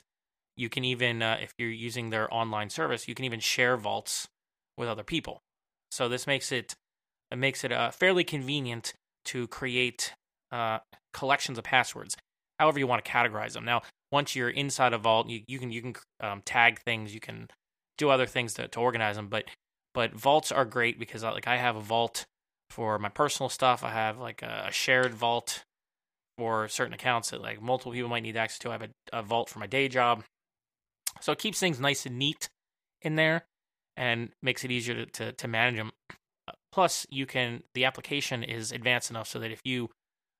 you 0.55 0.69
can 0.69 0.83
even, 0.83 1.21
uh, 1.21 1.37
if 1.41 1.53
you're 1.57 1.69
using 1.69 2.09
their 2.09 2.31
online 2.33 2.69
service, 2.69 3.07
you 3.07 3.15
can 3.15 3.25
even 3.25 3.39
share 3.39 3.77
vaults 3.77 4.27
with 4.77 4.87
other 4.87 5.03
people. 5.03 5.39
So 5.91 6.09
this 6.09 6.27
makes 6.27 6.51
it 6.51 6.75
it 7.31 7.37
makes 7.37 7.63
it 7.63 7.71
uh, 7.71 7.91
fairly 7.91 8.23
convenient 8.23 8.93
to 9.25 9.47
create 9.47 10.13
uh, 10.51 10.79
collections 11.13 11.57
of 11.57 11.63
passwords, 11.65 12.15
however 12.59 12.79
you 12.79 12.87
want 12.87 13.03
to 13.03 13.11
categorize 13.11 13.53
them. 13.53 13.65
Now, 13.65 13.81
once 14.11 14.35
you're 14.35 14.49
inside 14.49 14.93
a 14.93 14.97
vault, 14.97 15.27
you, 15.27 15.41
you 15.47 15.59
can 15.59 15.71
you 15.71 15.81
can 15.81 15.95
um, 16.21 16.41
tag 16.45 16.79
things, 16.79 17.13
you 17.13 17.19
can 17.19 17.49
do 17.97 18.09
other 18.09 18.25
things 18.25 18.53
to, 18.55 18.67
to 18.67 18.79
organize 18.79 19.15
them. 19.15 19.27
But 19.27 19.45
but 19.93 20.13
vaults 20.13 20.51
are 20.51 20.65
great 20.65 20.99
because 20.99 21.23
uh, 21.23 21.31
like 21.31 21.47
I 21.47 21.57
have 21.57 21.75
a 21.75 21.81
vault 21.81 22.25
for 22.69 22.99
my 22.99 23.09
personal 23.09 23.49
stuff. 23.49 23.83
I 23.83 23.91
have 23.91 24.19
like 24.19 24.41
a, 24.41 24.65
a 24.67 24.71
shared 24.71 25.13
vault 25.13 25.63
for 26.37 26.67
certain 26.67 26.93
accounts 26.93 27.31
that 27.31 27.41
like 27.41 27.61
multiple 27.61 27.91
people 27.91 28.09
might 28.09 28.23
need 28.23 28.37
access 28.37 28.59
to. 28.59 28.69
I 28.69 28.73
have 28.73 28.83
a, 28.83 28.89
a 29.11 29.23
vault 29.23 29.49
for 29.49 29.59
my 29.59 29.67
day 29.67 29.87
job. 29.87 30.23
So 31.19 31.31
it 31.31 31.39
keeps 31.39 31.59
things 31.59 31.79
nice 31.79 32.05
and 32.05 32.19
neat 32.19 32.49
in 33.01 33.15
there 33.15 33.45
and 33.95 34.29
makes 34.43 34.63
it 34.63 34.69
easier 34.69 34.93
to, 34.93 35.05
to, 35.07 35.31
to 35.31 35.47
manage 35.47 35.77
them. 35.77 35.91
Plus, 36.71 37.07
you 37.09 37.25
can 37.25 37.63
the 37.73 37.85
application 37.85 38.43
is 38.43 38.71
advanced 38.71 39.09
enough 39.09 39.27
so 39.27 39.39
that 39.39 39.51
if 39.51 39.61
you 39.63 39.89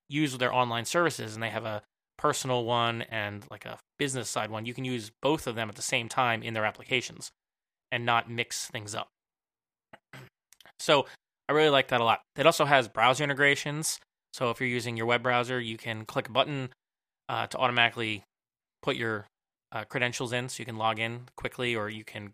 use 0.08 0.38
their 0.38 0.54
online 0.54 0.84
services 0.84 1.34
and 1.34 1.42
they 1.42 1.50
have 1.50 1.64
a 1.64 1.82
personal 2.16 2.64
one 2.64 3.02
and 3.02 3.44
like 3.50 3.66
a 3.66 3.78
business 3.98 4.30
side 4.30 4.50
one, 4.50 4.66
you 4.66 4.74
can 4.74 4.84
use 4.84 5.10
both 5.20 5.48
of 5.48 5.56
them 5.56 5.68
at 5.68 5.74
the 5.74 5.82
same 5.82 6.08
time 6.08 6.44
in 6.44 6.54
their 6.54 6.64
applications 6.64 7.32
and 7.90 8.04
not 8.04 8.30
mix 8.30 8.66
things 8.66 8.94
up. 8.94 9.08
So 10.80 11.06
I 11.48 11.54
really 11.54 11.70
like 11.70 11.88
that 11.88 12.00
a 12.00 12.04
lot. 12.04 12.20
It 12.36 12.46
also 12.46 12.64
has 12.64 12.86
browser 12.86 13.24
integrations. 13.24 13.98
So 14.32 14.50
if 14.50 14.60
you're 14.60 14.68
using 14.68 14.96
your 14.96 15.06
web 15.06 15.24
browser, 15.24 15.60
you 15.60 15.76
can 15.76 16.04
click 16.04 16.28
a 16.28 16.30
button 16.30 16.68
uh, 17.28 17.48
to 17.48 17.58
automatically 17.58 18.22
put 18.80 18.94
your 18.94 19.26
uh, 19.72 19.82
credentials 19.82 20.32
in 20.32 20.48
so 20.48 20.60
you 20.60 20.64
can 20.64 20.76
log 20.76 21.00
in 21.00 21.22
quickly 21.36 21.74
or 21.74 21.90
you 21.90 22.04
can 22.04 22.32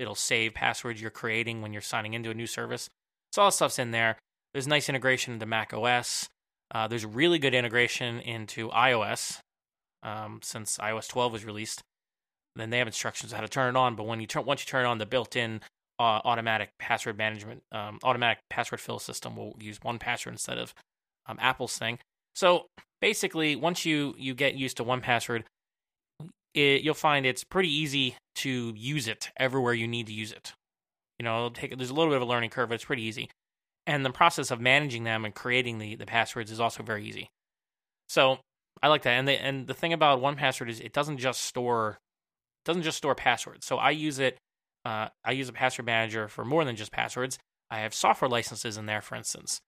it'll 0.00 0.14
save 0.14 0.54
passwords 0.54 1.02
you're 1.02 1.10
creating 1.10 1.60
when 1.60 1.74
you're 1.74 1.82
signing 1.82 2.14
into 2.14 2.30
a 2.30 2.34
new 2.34 2.46
service 2.46 2.88
so 3.30 3.42
all 3.42 3.50
stuff's 3.50 3.78
in 3.78 3.90
there 3.90 4.16
there's 4.52 4.68
nice 4.68 4.88
integration 4.88 5.34
into 5.34 5.46
Mac 5.46 5.72
OS. 5.72 6.28
Uh, 6.70 6.86
there's 6.88 7.04
really 7.04 7.38
good 7.38 7.54
integration 7.54 8.20
into 8.20 8.68
iOS 8.70 9.38
um, 10.02 10.40
since 10.42 10.78
iOS 10.78 11.08
12 11.08 11.32
was 11.32 11.44
released. 11.44 11.82
Then 12.56 12.70
they 12.70 12.78
have 12.78 12.86
instructions 12.86 13.32
on 13.32 13.36
how 13.36 13.42
to 13.42 13.48
turn 13.48 13.74
it 13.74 13.78
on. 13.78 13.96
But 13.96 14.06
when 14.06 14.20
you 14.20 14.26
turn 14.26 14.44
once 14.44 14.62
you 14.62 14.66
turn 14.66 14.84
on 14.84 14.98
the 14.98 15.06
built-in 15.06 15.60
uh, 15.98 16.20
automatic 16.24 16.70
password 16.78 17.16
management, 17.16 17.62
um, 17.72 17.98
automatic 18.02 18.38
password 18.50 18.80
fill 18.80 18.98
system 18.98 19.36
will 19.36 19.56
use 19.60 19.78
1Password 19.78 20.32
instead 20.32 20.58
of 20.58 20.74
um, 21.26 21.38
Apple's 21.40 21.78
thing. 21.78 21.98
So 22.34 22.66
basically, 23.00 23.56
once 23.56 23.84
you 23.84 24.14
you 24.18 24.34
get 24.34 24.54
used 24.54 24.76
to 24.78 24.84
1Password, 24.84 25.44
it, 26.54 26.82
you'll 26.82 26.94
find 26.94 27.24
it's 27.24 27.44
pretty 27.44 27.72
easy 27.72 28.16
to 28.36 28.72
use 28.76 29.08
it 29.08 29.30
everywhere 29.36 29.74
you 29.74 29.88
need 29.88 30.06
to 30.06 30.12
use 30.12 30.32
it. 30.32 30.52
You 31.18 31.24
know, 31.24 31.50
take 31.50 31.76
there's 31.76 31.90
a 31.90 31.94
little 31.94 32.12
bit 32.12 32.16
of 32.16 32.22
a 32.22 32.30
learning 32.30 32.50
curve, 32.50 32.68
but 32.68 32.74
it's 32.76 32.84
pretty 32.84 33.02
easy. 33.02 33.30
And 33.86 34.04
the 34.04 34.10
process 34.10 34.50
of 34.50 34.60
managing 34.60 35.04
them 35.04 35.24
and 35.24 35.34
creating 35.34 35.78
the, 35.78 35.96
the 35.96 36.06
passwords 36.06 36.50
is 36.50 36.60
also 36.60 36.82
very 36.82 37.04
easy. 37.04 37.28
So 38.08 38.38
I 38.82 38.88
like 38.88 39.02
that. 39.02 39.12
And 39.12 39.28
the 39.28 39.32
and 39.32 39.66
the 39.66 39.74
thing 39.74 39.92
about 39.92 40.20
1Password 40.20 40.68
is 40.68 40.80
it 40.80 40.92
doesn't 40.92 41.18
just 41.18 41.42
store 41.42 41.98
doesn't 42.64 42.82
just 42.82 42.98
store 42.98 43.14
passwords. 43.14 43.66
So 43.66 43.76
I 43.76 43.90
use 43.90 44.18
it 44.18 44.38
uh, 44.84 45.08
I 45.24 45.32
use 45.32 45.48
a 45.48 45.52
password 45.52 45.86
manager 45.86 46.26
for 46.28 46.44
more 46.44 46.64
than 46.64 46.74
just 46.74 46.90
passwords. 46.90 47.38
I 47.70 47.78
have 47.80 47.94
software 47.94 48.28
licenses 48.28 48.76
in 48.76 48.86
there, 48.86 49.00
for 49.00 49.14
instance. 49.14 49.60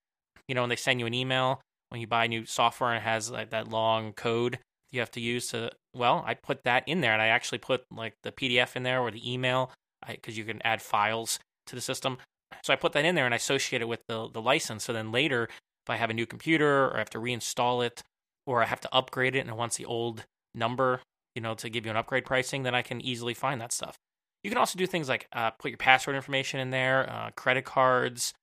You 0.47 0.55
know, 0.55 0.61
when 0.61 0.69
they 0.69 0.75
send 0.75 0.99
you 0.99 1.05
an 1.05 1.13
email 1.13 1.61
when 1.89 2.01
you 2.01 2.07
buy 2.07 2.27
new 2.27 2.45
software 2.45 2.91
and 2.91 2.97
it 2.97 3.07
has 3.07 3.31
like 3.31 3.51
that 3.51 3.69
long 3.69 4.13
code 4.13 4.59
you 4.91 4.99
have 4.99 5.11
to 5.11 5.21
use 5.21 5.47
to 5.47 5.71
well, 5.93 6.23
I 6.25 6.33
put 6.33 6.63
that 6.63 6.83
in 6.87 7.01
there 7.01 7.13
and 7.13 7.21
I 7.21 7.27
actually 7.27 7.57
put 7.57 7.83
like 7.91 8.13
the 8.23 8.31
PDF 8.31 8.75
in 8.75 8.83
there 8.83 9.01
or 9.01 9.11
the 9.11 9.31
email 9.31 9.71
because 10.07 10.37
you 10.37 10.43
can 10.43 10.61
add 10.63 10.81
files 10.81 11.39
to 11.67 11.75
the 11.75 11.81
system. 11.81 12.17
So 12.63 12.73
I 12.73 12.75
put 12.75 12.93
that 12.93 13.05
in 13.05 13.15
there 13.15 13.25
and 13.25 13.33
I 13.33 13.37
associate 13.37 13.81
it 13.81 13.87
with 13.87 14.01
the 14.07 14.29
the 14.29 14.41
license. 14.41 14.83
So 14.83 14.93
then 14.93 15.11
later, 15.11 15.45
if 15.85 15.89
I 15.89 15.95
have 15.95 16.09
a 16.09 16.13
new 16.13 16.25
computer 16.25 16.85
or 16.85 16.95
I 16.95 16.99
have 16.99 17.09
to 17.11 17.19
reinstall 17.19 17.85
it 17.85 18.03
or 18.45 18.61
I 18.61 18.65
have 18.65 18.81
to 18.81 18.93
upgrade 18.93 19.35
it 19.35 19.39
and 19.39 19.49
it 19.49 19.55
wants 19.55 19.77
the 19.77 19.85
old 19.85 20.25
number, 20.53 21.01
you 21.35 21.41
know, 21.41 21.53
to 21.55 21.69
give 21.69 21.85
you 21.85 21.91
an 21.91 21.97
upgrade 21.97 22.25
pricing, 22.25 22.63
then 22.63 22.73
I 22.73 22.81
can 22.81 23.01
easily 23.01 23.33
find 23.33 23.61
that 23.61 23.71
stuff. 23.71 23.97
You 24.43 24.49
can 24.49 24.57
also 24.57 24.77
do 24.77 24.87
things 24.87 25.09
like 25.09 25.27
uh, 25.33 25.51
put 25.51 25.71
your 25.71 25.77
password 25.77 26.15
information 26.15 26.59
in 26.59 26.69
there, 26.69 27.09
uh, 27.09 27.31
credit 27.35 27.65
cards, 27.65 28.33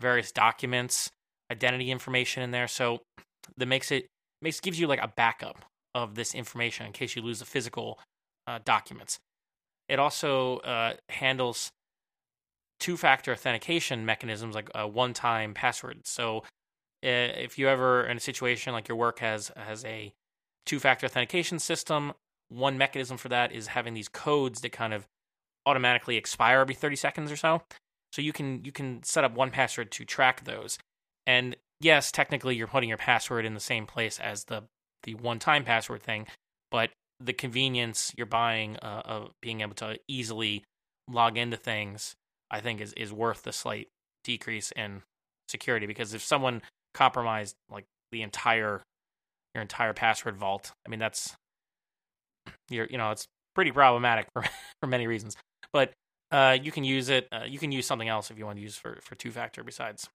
various 0.00 0.32
documents, 0.32 1.08
identity 1.50 1.90
information 1.90 2.42
in 2.42 2.50
there. 2.50 2.68
So 2.68 3.00
that 3.56 3.66
makes 3.66 3.90
it 3.90 4.06
makes 4.40 4.60
gives 4.60 4.78
you 4.78 4.86
like 4.86 5.02
a 5.02 5.08
backup 5.08 5.64
of 5.94 6.14
this 6.14 6.34
information 6.34 6.86
in 6.86 6.92
case 6.92 7.14
you 7.16 7.22
lose 7.22 7.38
the 7.38 7.44
physical 7.44 7.98
uh, 8.46 8.58
documents. 8.64 9.18
It 9.88 9.98
also 9.98 10.58
uh, 10.58 10.94
handles 11.08 11.70
two 12.80 12.96
factor 12.96 13.32
authentication 13.32 14.04
mechanisms 14.04 14.54
like 14.54 14.68
a 14.74 14.88
one 14.88 15.14
time 15.14 15.54
password. 15.54 16.06
So 16.06 16.42
if 17.02 17.58
you 17.58 17.68
ever 17.68 18.04
in 18.04 18.16
a 18.16 18.20
situation 18.20 18.72
like 18.72 18.88
your 18.88 18.96
work 18.96 19.20
has 19.20 19.52
has 19.56 19.84
a 19.84 20.12
two 20.66 20.80
factor 20.80 21.06
authentication 21.06 21.58
system, 21.58 22.12
one 22.52 22.78
mechanism 22.78 23.16
for 23.16 23.28
that 23.28 23.52
is 23.52 23.68
having 23.68 23.94
these 23.94 24.08
codes 24.08 24.60
that 24.60 24.72
kind 24.72 24.92
of 24.92 25.06
automatically 25.66 26.16
expire 26.16 26.60
every 26.60 26.74
30 26.74 26.96
seconds 26.96 27.32
or 27.32 27.36
so. 27.36 27.62
So 28.12 28.20
you 28.20 28.32
can 28.32 28.64
you 28.64 28.72
can 28.72 29.02
set 29.02 29.24
up 29.24 29.34
1Password 29.34 29.90
to 29.90 30.04
track 30.04 30.44
those. 30.44 30.78
And 31.26 31.56
yes, 31.80 32.12
technically 32.12 32.56
you're 32.56 32.66
putting 32.66 32.88
your 32.88 32.98
password 32.98 33.44
in 33.44 33.54
the 33.54 33.60
same 33.60 33.86
place 33.86 34.18
as 34.18 34.44
the 34.44 34.64
the 35.04 35.14
one 35.14 35.38
time 35.38 35.64
password 35.64 36.02
thing, 36.02 36.26
but 36.70 36.90
the 37.18 37.32
convenience 37.32 38.12
you're 38.16 38.26
buying 38.26 38.76
uh, 38.76 39.02
of 39.04 39.30
being 39.40 39.60
able 39.60 39.74
to 39.74 39.98
easily 40.08 40.64
log 41.08 41.36
into 41.36 41.56
things, 41.56 42.14
I 42.50 42.60
think 42.60 42.80
is 42.80 42.92
is 42.94 43.12
worth 43.12 43.42
the 43.42 43.52
slight 43.52 43.88
decrease 44.24 44.72
in 44.72 45.02
security 45.48 45.86
because 45.86 46.14
if 46.14 46.22
someone 46.22 46.62
compromised 46.94 47.56
like 47.70 47.84
the 48.10 48.22
entire 48.22 48.82
your 49.54 49.62
entire 49.62 49.92
password 49.92 50.36
vault, 50.36 50.72
I 50.86 50.90
mean 50.90 51.00
that's 51.00 51.34
you're 52.72 52.86
you 52.86 52.98
know 52.98 53.10
it's 53.10 53.26
pretty 53.54 53.72
problematic 53.72 54.26
for 54.32 54.44
for 54.80 54.86
many 54.86 55.06
reasons. 55.06 55.36
But 55.72 55.92
uh, 56.30 56.56
you 56.60 56.72
can 56.72 56.84
use 56.84 57.08
it. 57.08 57.28
Uh, 57.32 57.44
you 57.46 57.58
can 57.58 57.72
use 57.72 57.86
something 57.86 58.08
else 58.08 58.30
if 58.30 58.38
you 58.38 58.46
want 58.46 58.56
to 58.56 58.62
use 58.62 58.76
for 58.76 58.98
for 59.02 59.14
two 59.14 59.30
factor 59.30 59.62
besides 59.62 60.08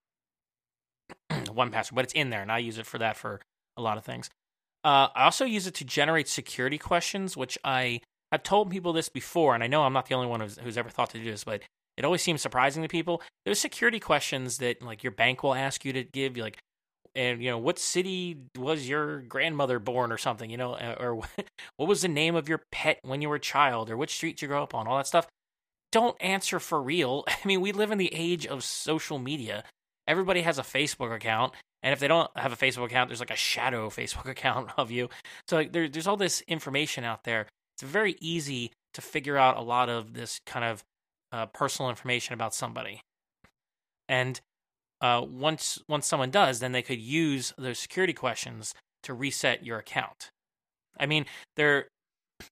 1Password. 1.31 1.95
But 1.95 2.05
it's 2.05 2.13
in 2.13 2.29
there, 2.29 2.41
and 2.41 2.51
I 2.51 2.59
use 2.59 2.77
it 2.77 2.85
for 2.85 2.97
that 2.97 3.17
for 3.17 3.39
a 3.77 3.81
lot 3.81 3.97
of 3.97 4.03
things. 4.03 4.29
Uh, 4.83 5.09
I 5.15 5.25
also 5.25 5.45
use 5.45 5.67
it 5.67 5.73
to 5.75 5.85
generate 5.85 6.27
security 6.27 6.77
questions, 6.77 7.35
which 7.35 7.57
I 7.63 8.01
have 8.31 8.43
told 8.43 8.69
people 8.69 8.93
this 8.93 9.09
before, 9.09 9.53
and 9.53 9.63
I 9.63 9.67
know 9.67 9.83
I'm 9.83 9.93
not 9.93 10.07
the 10.07 10.15
only 10.15 10.27
one 10.27 10.39
who's, 10.39 10.57
who's 10.57 10.77
ever 10.77 10.89
thought 10.89 11.09
to 11.11 11.17
do 11.17 11.29
this, 11.29 11.43
but 11.43 11.61
it 11.97 12.05
always 12.05 12.21
seems 12.21 12.41
surprising 12.41 12.83
to 12.83 12.89
people. 12.89 13.21
There's 13.45 13.59
security 13.59 13.99
questions 13.99 14.59
that 14.59 14.81
like 14.81 15.03
your 15.03 15.11
bank 15.11 15.43
will 15.43 15.55
ask 15.55 15.83
you 15.83 15.93
to 15.93 16.03
give, 16.03 16.37
you 16.37 16.43
like, 16.43 16.59
and 17.17 17.41
you 17.41 17.49
know, 17.49 17.57
what 17.57 17.79
city 17.79 18.37
was 18.55 18.87
your 18.87 19.21
grandmother 19.21 19.79
born 19.79 20.11
or 20.11 20.19
something, 20.19 20.51
you 20.51 20.57
know, 20.57 20.73
uh, 20.73 20.95
or 20.99 21.15
what 21.77 21.89
was 21.89 22.03
the 22.03 22.07
name 22.07 22.35
of 22.35 22.47
your 22.47 22.61
pet 22.71 22.99
when 23.01 23.21
you 23.21 23.27
were 23.27 23.35
a 23.35 23.39
child, 23.39 23.89
or 23.89 23.97
which 23.97 24.13
street 24.15 24.41
you 24.41 24.47
grew 24.47 24.61
up 24.61 24.75
on, 24.75 24.87
all 24.87 24.97
that 24.97 25.07
stuff. 25.07 25.27
Don't 25.91 26.15
answer 26.21 26.59
for 26.59 26.81
real. 26.81 27.25
I 27.27 27.35
mean, 27.43 27.59
we 27.59 27.71
live 27.71 27.91
in 27.91 27.97
the 27.97 28.13
age 28.13 28.45
of 28.45 28.63
social 28.63 29.17
media. 29.17 29.63
Everybody 30.07 30.41
has 30.41 30.59
a 30.59 30.63
Facebook 30.63 31.13
account, 31.13 31.53
and 31.81 31.91
if 31.91 31.99
they 31.99 32.07
don't 32.07 32.29
have 32.37 32.53
a 32.53 32.55
Facebook 32.55 32.85
account, 32.85 33.09
there's 33.09 33.19
like 33.19 33.31
a 33.31 33.35
shadow 33.35 33.89
Facebook 33.89 34.29
account 34.29 34.69
of 34.77 34.91
you. 34.91 35.09
So 35.47 35.57
like, 35.57 35.73
there, 35.73 35.89
there's 35.89 36.07
all 36.07 36.17
this 36.17 36.41
information 36.47 37.03
out 37.03 37.23
there. 37.23 37.47
It's 37.75 37.83
very 37.83 38.15
easy 38.21 38.71
to 38.93 39.01
figure 39.01 39.37
out 39.37 39.57
a 39.57 39.61
lot 39.61 39.89
of 39.89 40.13
this 40.13 40.39
kind 40.45 40.65
of 40.65 40.83
uh, 41.31 41.47
personal 41.47 41.89
information 41.89 42.35
about 42.35 42.53
somebody. 42.53 43.01
And 44.07 44.39
uh, 45.01 45.23
once 45.27 45.79
once 45.87 46.07
someone 46.07 46.31
does, 46.31 46.59
then 46.59 46.71
they 46.71 46.81
could 46.81 46.99
use 46.99 47.53
those 47.57 47.79
security 47.79 48.13
questions 48.13 48.73
to 49.03 49.13
reset 49.13 49.65
your 49.65 49.79
account. 49.79 50.31
I 50.99 51.05
mean, 51.05 51.25
there 51.55 51.87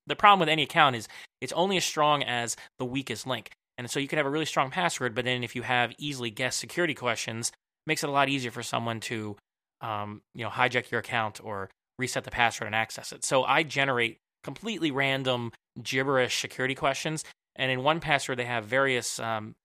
the 0.07 0.15
problem 0.15 0.39
with 0.39 0.49
any 0.49 0.63
account 0.63 0.95
is 0.95 1.07
it's 1.41 1.53
only 1.53 1.77
as 1.77 1.85
strong 1.85 2.23
as 2.23 2.55
the 2.79 2.85
weakest 2.85 3.27
link. 3.27 3.51
And 3.77 3.89
so 3.89 3.99
you 3.99 4.07
could 4.07 4.17
have 4.17 4.25
a 4.25 4.29
really 4.29 4.45
strong 4.45 4.71
password, 4.71 5.13
but 5.13 5.25
then 5.25 5.43
if 5.43 5.55
you 5.55 5.63
have 5.63 5.93
easily 5.97 6.29
guessed 6.29 6.59
security 6.59 6.93
questions, 6.93 7.49
it 7.49 7.53
makes 7.87 8.03
it 8.03 8.09
a 8.09 8.11
lot 8.11 8.29
easier 8.29 8.51
for 8.51 8.63
someone 8.63 8.99
to, 9.01 9.35
um, 9.81 10.21
you 10.33 10.43
know, 10.43 10.49
hijack 10.49 10.91
your 10.91 11.01
account 11.01 11.41
or 11.43 11.69
reset 11.99 12.23
the 12.23 12.31
password 12.31 12.67
and 12.67 12.75
access 12.75 13.11
it. 13.11 13.25
So 13.25 13.43
I 13.43 13.63
generate 13.63 14.17
completely 14.43 14.91
random 14.91 15.51
gibberish 15.81 16.39
security 16.39 16.75
questions, 16.75 17.23
and 17.55 17.71
in 17.71 17.79
1Password 17.79 18.37
they 18.37 18.45
have 18.45 18.65
various 18.65 19.19
um, 19.19 19.55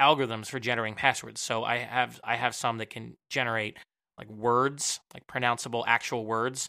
algorithms 0.00 0.46
for 0.46 0.58
generating 0.60 0.94
passwords. 0.94 1.40
So 1.40 1.64
I 1.64 1.78
have 1.78 2.20
I 2.24 2.36
have 2.36 2.54
some 2.54 2.78
that 2.78 2.90
can 2.90 3.16
generate 3.30 3.76
like 4.18 4.28
words, 4.30 5.00
like 5.14 5.26
pronounceable 5.26 5.84
actual 5.86 6.24
words 6.26 6.68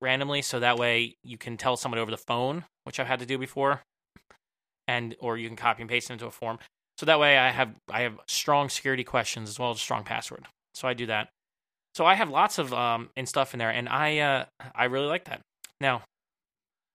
randomly 0.00 0.42
so 0.42 0.60
that 0.60 0.78
way 0.78 1.16
you 1.22 1.38
can 1.38 1.56
tell 1.56 1.76
someone 1.76 1.98
over 1.98 2.10
the 2.10 2.16
phone, 2.16 2.64
which 2.84 3.00
I've 3.00 3.06
had 3.06 3.20
to 3.20 3.26
do 3.26 3.38
before. 3.38 3.82
And 4.88 5.16
or 5.20 5.36
you 5.36 5.48
can 5.48 5.56
copy 5.56 5.82
and 5.82 5.90
paste 5.90 6.10
it 6.10 6.14
into 6.14 6.26
a 6.26 6.30
form. 6.30 6.58
So 6.98 7.06
that 7.06 7.18
way 7.18 7.36
I 7.36 7.50
have 7.50 7.74
I 7.90 8.02
have 8.02 8.18
strong 8.26 8.68
security 8.68 9.04
questions 9.04 9.48
as 9.48 9.58
well 9.58 9.70
as 9.70 9.78
a 9.78 9.80
strong 9.80 10.04
password. 10.04 10.46
So 10.74 10.86
I 10.86 10.94
do 10.94 11.06
that. 11.06 11.28
So 11.94 12.04
I 12.06 12.14
have 12.14 12.30
lots 12.30 12.58
of 12.58 12.72
um 12.72 13.10
and 13.16 13.28
stuff 13.28 13.54
in 13.54 13.58
there 13.58 13.70
and 13.70 13.88
I 13.88 14.18
uh 14.18 14.44
I 14.74 14.84
really 14.84 15.06
like 15.06 15.24
that. 15.24 15.40
Now, 15.80 16.02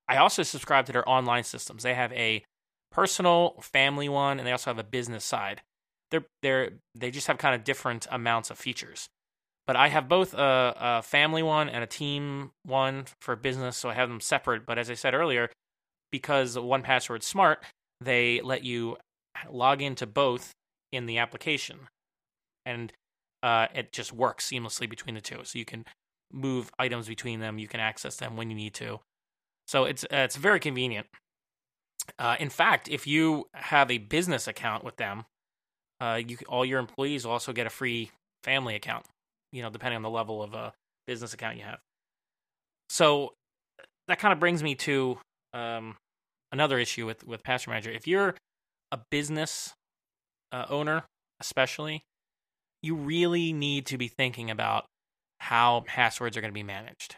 I 0.08 0.18
also 0.18 0.44
subscribe 0.44 0.86
to 0.88 0.92
their 0.92 1.08
online 1.08 1.44
systems. 1.44 1.84
They 1.84 1.94
have 1.94 2.12
a 2.14 2.44
personal 2.92 3.56
family 3.62 4.10
one 4.10 4.38
and 4.38 4.48
they 4.48 4.52
also 4.52 4.70
have 4.70 4.80
a 4.80 4.84
business 4.84 5.24
side. 5.24 5.62
They're 6.12 6.26
they're 6.42 6.72
they 6.96 7.12
just 7.12 7.28
have 7.28 7.38
kind 7.38 7.56
of 7.56 7.64
different 7.64 8.08
amounts 8.12 8.50
of 8.50 8.58
features. 8.58 9.08
But 9.68 9.76
I 9.76 9.90
have 9.90 10.10
both 10.10 10.34
a, 10.34 10.76
a 10.80 11.02
family 11.02 11.44
one 11.44 11.70
and 11.70 11.84
a 11.84 11.88
team 11.88 12.52
one 12.64 13.06
for 13.22 13.36
business, 13.36 13.78
so 13.78 13.90
I 13.90 13.94
have 13.94 14.10
them 14.10 14.20
separate. 14.20 14.66
But 14.66 14.78
as 14.78 14.90
I 14.90 14.96
said 14.96 15.14
earlier, 15.14 15.50
because 16.12 16.58
1Password 16.58 17.24
smart, 17.24 17.64
they 18.02 18.42
let 18.42 18.64
you 18.64 18.98
log 19.50 19.82
into 19.82 20.06
both 20.06 20.52
in 20.92 21.06
the 21.06 21.20
application, 21.20 21.88
and 22.66 22.92
uh, 23.44 23.68
it 23.74 23.94
just 23.94 24.12
works 24.12 24.50
seamlessly 24.50 24.90
between 24.90 25.16
the 25.16 25.22
two. 25.22 25.40
So 25.44 25.58
you 25.58 25.66
can 25.66 25.86
move 26.34 26.72
items 26.80 27.08
between 27.08 27.40
them, 27.40 27.60
you 27.60 27.68
can 27.68 27.80
access 27.80 28.18
them 28.18 28.36
when 28.36 28.50
you 28.50 28.56
need 28.56 28.74
to. 28.74 29.00
So 29.68 29.86
it's 29.86 30.04
uh, 30.06 30.18
it's 30.18 30.36
very 30.36 30.60
convenient. 30.60 31.08
Uh, 32.20 32.36
in 32.40 32.50
fact, 32.50 32.88
if 32.90 33.08
you 33.08 33.48
have 33.54 33.90
a 33.92 33.98
business 33.98 34.48
account 34.48 34.84
with 34.84 34.98
them, 34.98 35.26
uh, 36.00 36.20
you 36.26 36.38
all 36.48 36.66
your 36.66 36.80
employees 36.80 37.26
will 37.26 37.32
also 37.32 37.54
get 37.54 37.68
a 37.68 37.70
free 37.70 38.12
family 38.44 38.76
account. 38.76 39.06
You 39.52 39.62
know, 39.62 39.70
depending 39.70 39.98
on 39.98 40.04
the 40.04 40.10
level 40.10 40.42
of 40.42 40.54
a 40.54 40.58
uh, 40.58 40.72
business 41.08 41.34
account 41.34 41.58
you 41.58 41.64
have. 41.64 41.80
So 42.90 43.34
that 44.08 44.20
kind 44.20 44.34
of 44.34 44.40
brings 44.40 44.64
me 44.64 44.76
to 44.76 45.18
um, 45.54 45.96
another 46.52 46.80
issue 46.80 47.06
with 47.06 47.26
with 47.26 47.44
Password 47.44 47.74
Manager. 47.74 47.92
If 47.92 48.08
you're 48.08 48.36
a 48.92 49.00
business 49.10 49.74
uh, 50.52 50.66
owner, 50.70 51.04
especially, 51.40 52.04
you 52.82 52.96
really 52.96 53.54
need 53.54 53.86
to 53.88 53.98
be 53.98 54.08
thinking 54.08 54.50
about 54.50 54.86
how 55.40 55.84
passwords 55.88 56.38
are 56.38 56.42
going 56.42 56.52
to 56.52 56.54
be 56.54 56.64
managed 56.64 57.16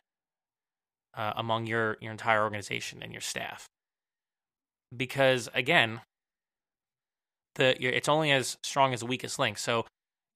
uh, 1.15 1.33
among 1.35 1.67
your 1.67 1.97
your 2.01 2.11
entire 2.11 2.43
organization 2.43 3.01
and 3.01 3.11
your 3.11 3.21
staff. 3.21 3.67
Because 4.95 5.49
again, 5.53 6.01
the 7.55 7.75
it's 7.83 8.09
only 8.09 8.31
as 8.31 8.57
strong 8.63 8.93
as 8.93 8.99
the 9.01 9.05
weakest 9.05 9.39
link. 9.39 9.57
So 9.57 9.85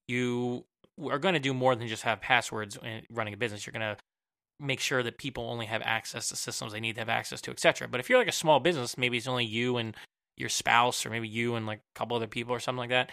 you 0.07 0.65
are 1.09 1.19
going 1.19 1.33
to 1.33 1.39
do 1.39 1.53
more 1.53 1.75
than 1.75 1.87
just 1.87 2.03
have 2.03 2.21
passwords 2.21 2.77
running 3.09 3.33
a 3.33 3.37
business. 3.37 3.65
You're 3.65 3.73
going 3.73 3.95
to 3.95 3.97
make 4.59 4.79
sure 4.79 5.03
that 5.03 5.17
people 5.17 5.49
only 5.49 5.67
have 5.67 5.81
access 5.83 6.29
to 6.29 6.35
systems 6.35 6.71
they 6.71 6.79
need 6.79 6.95
to 6.95 7.01
have 7.01 7.09
access 7.09 7.41
to, 7.41 7.51
etc. 7.51 7.87
But 7.87 7.99
if 7.99 8.09
you're 8.09 8.19
like 8.19 8.27
a 8.27 8.33
small 8.33 8.59
business, 8.59 8.97
maybe 8.97 9.17
it's 9.17 9.27
only 9.27 9.45
you 9.45 9.77
and 9.77 9.95
your 10.35 10.49
spouse, 10.49 11.05
or 11.05 11.09
maybe 11.09 11.27
you 11.27 11.55
and 11.55 11.65
like 11.65 11.79
a 11.79 11.99
couple 11.99 12.15
other 12.15 12.27
people, 12.27 12.53
or 12.53 12.59
something 12.59 12.79
like 12.79 12.89
that. 12.89 13.11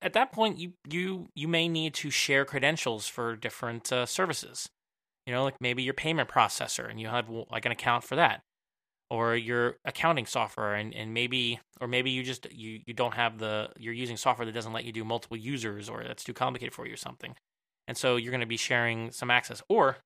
At 0.00 0.14
that 0.14 0.32
point, 0.32 0.58
you 0.58 0.72
you 0.88 1.28
you 1.34 1.48
may 1.48 1.68
need 1.68 1.94
to 1.94 2.10
share 2.10 2.44
credentials 2.44 3.06
for 3.06 3.36
different 3.36 3.92
uh, 3.92 4.06
services. 4.06 4.68
You 5.26 5.32
know, 5.32 5.44
like 5.44 5.60
maybe 5.60 5.82
your 5.82 5.94
payment 5.94 6.28
processor, 6.28 6.90
and 6.90 7.00
you 7.00 7.08
have 7.08 7.28
like 7.50 7.64
an 7.64 7.72
account 7.72 8.04
for 8.04 8.16
that, 8.16 8.42
or 9.12 9.36
your 9.36 9.76
accounting 9.84 10.24
software, 10.24 10.74
and, 10.74 10.94
and 10.94 11.12
maybe 11.12 11.60
or 11.82 11.86
maybe 11.86 12.10
you 12.10 12.22
just 12.22 12.50
you 12.50 12.80
you 12.86 12.94
don't 12.94 13.12
have 13.12 13.38
the 13.38 13.68
you're 13.76 13.92
using 13.92 14.16
software 14.16 14.46
that 14.46 14.52
doesn't 14.52 14.72
let 14.72 14.86
you 14.86 14.92
do 14.92 15.04
multiple 15.04 15.36
users, 15.36 15.90
or 15.90 16.02
that's 16.02 16.24
too 16.24 16.32
complicated 16.32 16.72
for 16.72 16.86
you, 16.86 16.94
or 16.94 16.96
something. 16.96 17.34
And 17.86 17.94
so 17.94 18.16
you're 18.16 18.30
going 18.30 18.40
to 18.40 18.46
be 18.46 18.56
sharing 18.56 19.10
some 19.10 19.30
access, 19.30 19.62
or 19.68 19.98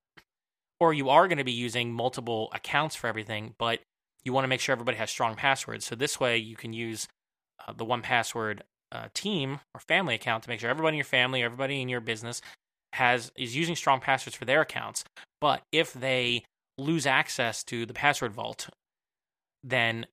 or 0.81 0.93
you 0.93 1.09
are 1.09 1.29
going 1.29 1.39
to 1.39 1.45
be 1.45 1.53
using 1.53 1.93
multiple 1.93 2.51
accounts 2.53 2.97
for 2.97 3.07
everything, 3.07 3.55
but 3.61 3.79
you 4.25 4.33
want 4.33 4.43
to 4.43 4.49
make 4.49 4.61
sure 4.61 4.73
everybody 4.73 4.99
has 4.99 5.09
strong 5.09 5.37
passwords. 5.37 5.87
So 5.87 5.95
this 5.95 6.19
way 6.19 6.37
you 6.37 6.57
can 6.57 6.73
use 6.73 7.07
uh, 7.67 7.73
the 7.73 7.87
1Password 7.87 8.61
uh, 8.91 9.07
team 9.15 9.61
or 9.73 9.81
family 9.81 10.17
account 10.17 10.43
to 10.43 10.51
make 10.51 10.59
sure 10.59 10.69
everybody 10.69 10.97
in 10.97 10.99
your 10.99 11.05
family, 11.05 11.45
everybody 11.45 11.81
in 11.81 11.89
your 11.89 12.01
business 12.01 12.43
has 12.95 13.31
is 13.37 13.55
using 13.55 13.77
strong 13.77 14.01
passwords 14.01 14.37
for 14.37 14.47
their 14.47 14.63
accounts. 14.63 15.05
But 15.41 15.63
if 15.71 15.93
they 15.93 16.43
lose 16.77 17.07
access 17.07 17.63
to 17.65 17.87
the 17.87 17.95
password 17.95 18.33
vault, 18.33 18.69
then 19.67 20.07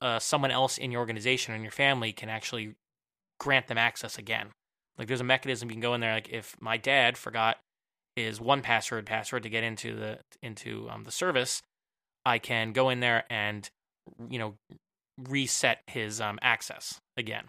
uh, 0.00 0.18
someone 0.18 0.50
else 0.50 0.76
in 0.76 0.90
your 0.90 1.00
organization 1.00 1.54
and 1.54 1.62
your 1.62 1.72
family 1.72 2.12
can 2.12 2.28
actually 2.28 2.74
grant 3.38 3.68
them 3.68 3.78
access 3.78 4.18
again. 4.18 4.48
Like 4.98 5.08
there's 5.08 5.20
a 5.20 5.24
mechanism 5.24 5.70
you 5.70 5.74
can 5.74 5.80
go 5.80 5.94
in 5.94 6.00
there. 6.00 6.12
Like 6.12 6.28
if 6.28 6.54
my 6.60 6.76
dad 6.76 7.16
forgot 7.16 7.56
his 8.16 8.40
1Password 8.40 9.06
password 9.06 9.44
to 9.44 9.48
get 9.48 9.64
into 9.64 9.96
the 9.96 10.18
into 10.42 10.88
um, 10.90 11.04
the 11.04 11.10
service, 11.10 11.62
I 12.26 12.38
can 12.38 12.72
go 12.72 12.90
in 12.90 13.00
there 13.00 13.24
and 13.30 13.68
you 14.28 14.38
know 14.38 14.54
reset 15.18 15.80
his 15.86 16.20
um, 16.20 16.38
access 16.42 16.98
again, 17.16 17.44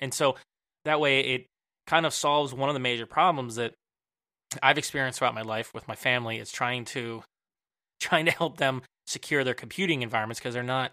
and 0.00 0.12
so 0.12 0.36
that 0.84 1.00
way 1.00 1.20
it 1.20 1.46
kind 1.86 2.06
of 2.06 2.12
solves 2.12 2.52
one 2.52 2.68
of 2.68 2.74
the 2.74 2.80
major 2.80 3.06
problems 3.06 3.56
that 3.56 3.74
I've 4.62 4.78
experienced 4.78 5.18
throughout 5.18 5.34
my 5.34 5.42
life 5.42 5.72
with 5.72 5.86
my 5.86 5.94
family 5.94 6.38
is 6.38 6.50
trying 6.50 6.84
to 6.86 7.22
trying 8.00 8.26
to 8.26 8.32
help 8.32 8.56
them 8.56 8.82
secure 9.06 9.44
their 9.44 9.54
computing 9.54 10.02
environments 10.02 10.40
because 10.40 10.54
they're 10.54 10.62
not 10.62 10.92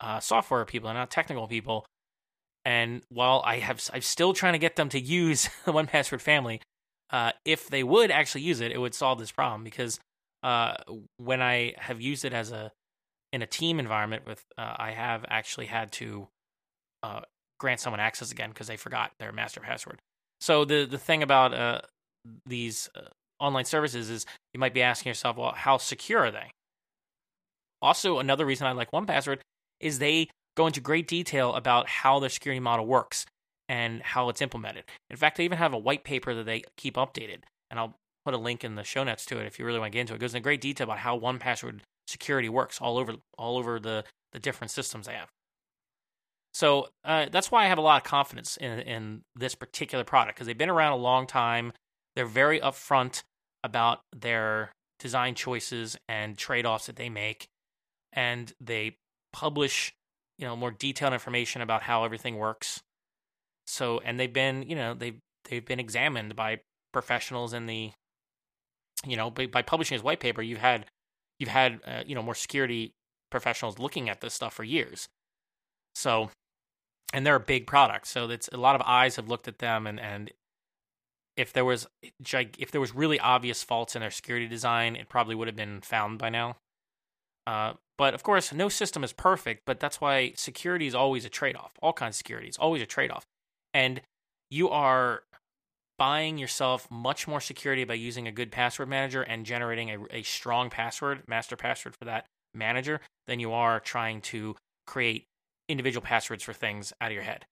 uh, 0.00 0.20
software 0.20 0.64
people, 0.64 0.88
they're 0.88 0.94
not 0.94 1.10
technical 1.10 1.46
people. 1.46 1.86
And 2.64 3.02
while 3.08 3.42
I 3.44 3.58
have, 3.58 3.88
I'm 3.92 4.02
still 4.02 4.32
trying 4.32 4.54
to 4.54 4.58
get 4.58 4.76
them 4.76 4.88
to 4.90 5.00
use 5.00 5.48
the 5.64 5.72
1Password 5.72 6.20
family 6.20 6.60
uh, 7.10 7.32
if 7.44 7.68
they 7.68 7.82
would 7.82 8.10
actually 8.10 8.42
use 8.42 8.60
it, 8.60 8.72
it 8.72 8.78
would 8.78 8.94
solve 8.94 9.18
this 9.18 9.30
problem 9.30 9.62
because 9.62 10.00
uh, 10.42 10.74
when 11.18 11.40
I 11.40 11.74
have 11.78 12.00
used 12.00 12.24
it 12.24 12.32
as 12.32 12.52
a 12.52 12.72
in 13.32 13.42
a 13.42 13.46
team 13.46 13.78
environment 13.78 14.22
with, 14.26 14.42
uh, 14.56 14.74
I 14.76 14.92
have 14.92 15.24
actually 15.28 15.66
had 15.66 15.92
to 15.92 16.28
uh, 17.02 17.20
grant 17.58 17.80
someone 17.80 18.00
access 18.00 18.30
again 18.30 18.50
because 18.50 18.66
they 18.66 18.76
forgot 18.76 19.12
their 19.18 19.32
master 19.32 19.60
password. 19.60 20.00
So 20.40 20.64
the 20.64 20.84
the 20.84 20.98
thing 20.98 21.22
about 21.22 21.54
uh, 21.54 21.80
these 22.44 22.88
online 23.38 23.64
services 23.64 24.10
is 24.10 24.26
you 24.52 24.60
might 24.60 24.74
be 24.74 24.82
asking 24.82 25.10
yourself, 25.10 25.36
well, 25.36 25.52
how 25.52 25.76
secure 25.76 26.24
are 26.24 26.30
they? 26.30 26.50
Also, 27.82 28.18
another 28.18 28.46
reason 28.46 28.66
I 28.66 28.72
like 28.72 28.90
1Password 28.90 29.40
is 29.80 29.98
they 29.98 30.28
go 30.56 30.66
into 30.66 30.80
great 30.80 31.06
detail 31.06 31.54
about 31.54 31.88
how 31.88 32.18
their 32.18 32.30
security 32.30 32.60
model 32.60 32.86
works 32.86 33.26
and 33.68 34.02
how 34.02 34.28
it's 34.28 34.40
implemented. 34.40 34.84
In 35.10 35.16
fact, 35.16 35.36
they 35.36 35.44
even 35.44 35.58
have 35.58 35.74
a 35.74 35.78
white 35.78 36.04
paper 36.04 36.34
that 36.34 36.46
they 36.46 36.62
keep 36.76 36.94
updated, 36.94 37.40
and 37.70 37.78
I'll 37.78 37.94
put 38.24 38.34
a 38.34 38.38
link 38.38 38.64
in 38.64 38.74
the 38.74 38.84
show 38.84 39.04
notes 39.04 39.26
to 39.26 39.38
it 39.38 39.46
if 39.46 39.58
you 39.58 39.64
really 39.64 39.78
want 39.78 39.92
to 39.92 39.96
get 39.96 40.00
into 40.00 40.14
it. 40.14 40.16
It 40.16 40.20
goes 40.20 40.34
into 40.34 40.42
great 40.42 40.60
detail 40.60 40.84
about 40.84 40.98
how 40.98 41.18
1Password 41.18 41.80
security 42.06 42.48
works 42.48 42.80
all 42.80 42.98
over 42.98 43.14
all 43.36 43.58
over 43.58 43.80
the 43.80 44.04
the 44.32 44.38
different 44.38 44.70
systems 44.70 45.06
they 45.06 45.14
have. 45.14 45.28
So 46.54 46.88
uh, 47.04 47.26
that's 47.30 47.50
why 47.50 47.64
I 47.64 47.68
have 47.68 47.78
a 47.78 47.82
lot 47.82 48.02
of 48.02 48.08
confidence 48.08 48.56
in 48.56 48.80
in 48.80 49.22
this 49.34 49.54
particular 49.54 50.04
product 50.04 50.36
because 50.36 50.46
they've 50.46 50.56
been 50.56 50.70
around 50.70 50.92
a 50.92 50.96
long 50.96 51.26
time. 51.26 51.72
They're 52.14 52.26
very 52.26 52.60
upfront 52.60 53.22
about 53.62 54.00
their 54.14 54.72
design 54.98 55.34
choices 55.34 55.96
and 56.08 56.38
trade 56.38 56.64
offs 56.64 56.86
that 56.86 56.96
they 56.96 57.10
make, 57.10 57.46
and 58.12 58.52
they 58.60 58.96
publish 59.32 59.94
you 60.38 60.46
know 60.46 60.56
more 60.56 60.70
detailed 60.70 61.12
information 61.12 61.62
about 61.62 61.82
how 61.82 62.04
everything 62.04 62.36
works. 62.36 62.82
So 63.66 64.00
and 64.04 64.18
they've 64.18 64.32
been 64.32 64.62
you 64.62 64.76
know 64.76 64.94
they've 64.94 65.18
they've 65.48 65.64
been 65.64 65.80
examined 65.80 66.36
by 66.36 66.60
professionals 66.92 67.52
in 67.52 67.66
the 67.66 67.92
you 69.04 69.16
know 69.16 69.30
by, 69.30 69.46
by 69.46 69.62
publishing 69.62 69.94
his 69.94 70.02
white 70.02 70.20
paper 70.20 70.42
you've 70.42 70.58
had 70.58 70.86
you've 71.38 71.50
had 71.50 71.80
uh, 71.86 72.02
you 72.06 72.14
know 72.14 72.22
more 72.22 72.34
security 72.34 72.92
professionals 73.30 73.78
looking 73.78 74.08
at 74.08 74.20
this 74.20 74.34
stuff 74.34 74.54
for 74.54 74.64
years. 74.64 75.08
So 75.94 76.30
and 77.12 77.24
they're 77.24 77.36
a 77.36 77.40
big 77.40 77.66
product. 77.66 78.06
So 78.06 78.28
it's 78.30 78.48
a 78.52 78.56
lot 78.56 78.74
of 78.74 78.82
eyes 78.82 79.16
have 79.16 79.28
looked 79.28 79.48
at 79.48 79.58
them 79.58 79.86
and 79.86 79.98
and 80.00 80.30
if 81.36 81.52
there 81.52 81.64
was 81.64 81.86
if 82.22 82.70
there 82.70 82.80
was 82.80 82.94
really 82.94 83.20
obvious 83.20 83.62
faults 83.62 83.94
in 83.94 84.00
their 84.00 84.10
security 84.10 84.48
design 84.48 84.96
it 84.96 85.08
probably 85.08 85.34
would 85.34 85.48
have 85.48 85.56
been 85.56 85.80
found 85.80 86.18
by 86.18 86.28
now. 86.28 86.56
Uh, 87.46 87.74
but 87.98 88.14
of 88.14 88.22
course 88.22 88.52
no 88.52 88.68
system 88.68 89.02
is 89.04 89.12
perfect 89.12 89.62
but 89.66 89.80
that's 89.80 90.00
why 90.00 90.32
security 90.36 90.86
is 90.86 90.94
always 90.94 91.24
a 91.24 91.28
trade-off 91.28 91.72
all 91.82 91.92
kinds 91.92 92.14
of 92.14 92.18
security 92.18 92.48
is 92.48 92.56
always 92.56 92.82
a 92.82 92.86
trade-off 92.86 93.24
and 93.74 94.00
you 94.50 94.68
are 94.68 95.22
buying 95.98 96.38
yourself 96.38 96.90
much 96.90 97.26
more 97.26 97.40
security 97.40 97.84
by 97.84 97.94
using 97.94 98.26
a 98.26 98.32
good 98.32 98.52
password 98.52 98.88
manager 98.88 99.22
and 99.22 99.46
generating 99.46 99.90
a, 99.90 99.98
a 100.10 100.22
strong 100.22 100.70
password, 100.70 101.22
master 101.26 101.56
password 101.56 101.94
for 101.96 102.04
that 102.04 102.26
manager, 102.54 103.00
than 103.26 103.40
you 103.40 103.52
are 103.52 103.80
trying 103.80 104.20
to 104.20 104.54
create 104.86 105.24
individual 105.68 106.04
passwords 106.04 106.42
for 106.42 106.52
things 106.52 106.92
out 107.00 107.10
of 107.10 107.14
your 107.14 107.22
head. 107.22 107.44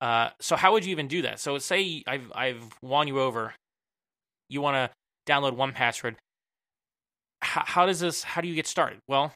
Uh, 0.00 0.30
so 0.40 0.56
how 0.56 0.72
would 0.72 0.84
you 0.84 0.90
even 0.90 1.08
do 1.08 1.22
that? 1.22 1.40
So 1.40 1.58
say 1.58 2.02
I've 2.06 2.30
I've 2.34 2.78
won 2.82 3.06
you 3.06 3.20
over. 3.20 3.54
You 4.48 4.60
want 4.60 4.74
to 4.76 5.32
download 5.32 5.56
1Password. 5.56 6.16
How 7.40 7.86
does 7.86 8.00
this? 8.00 8.22
How 8.22 8.40
do 8.40 8.48
you 8.48 8.54
get 8.54 8.66
started? 8.66 8.98
Well, 9.08 9.32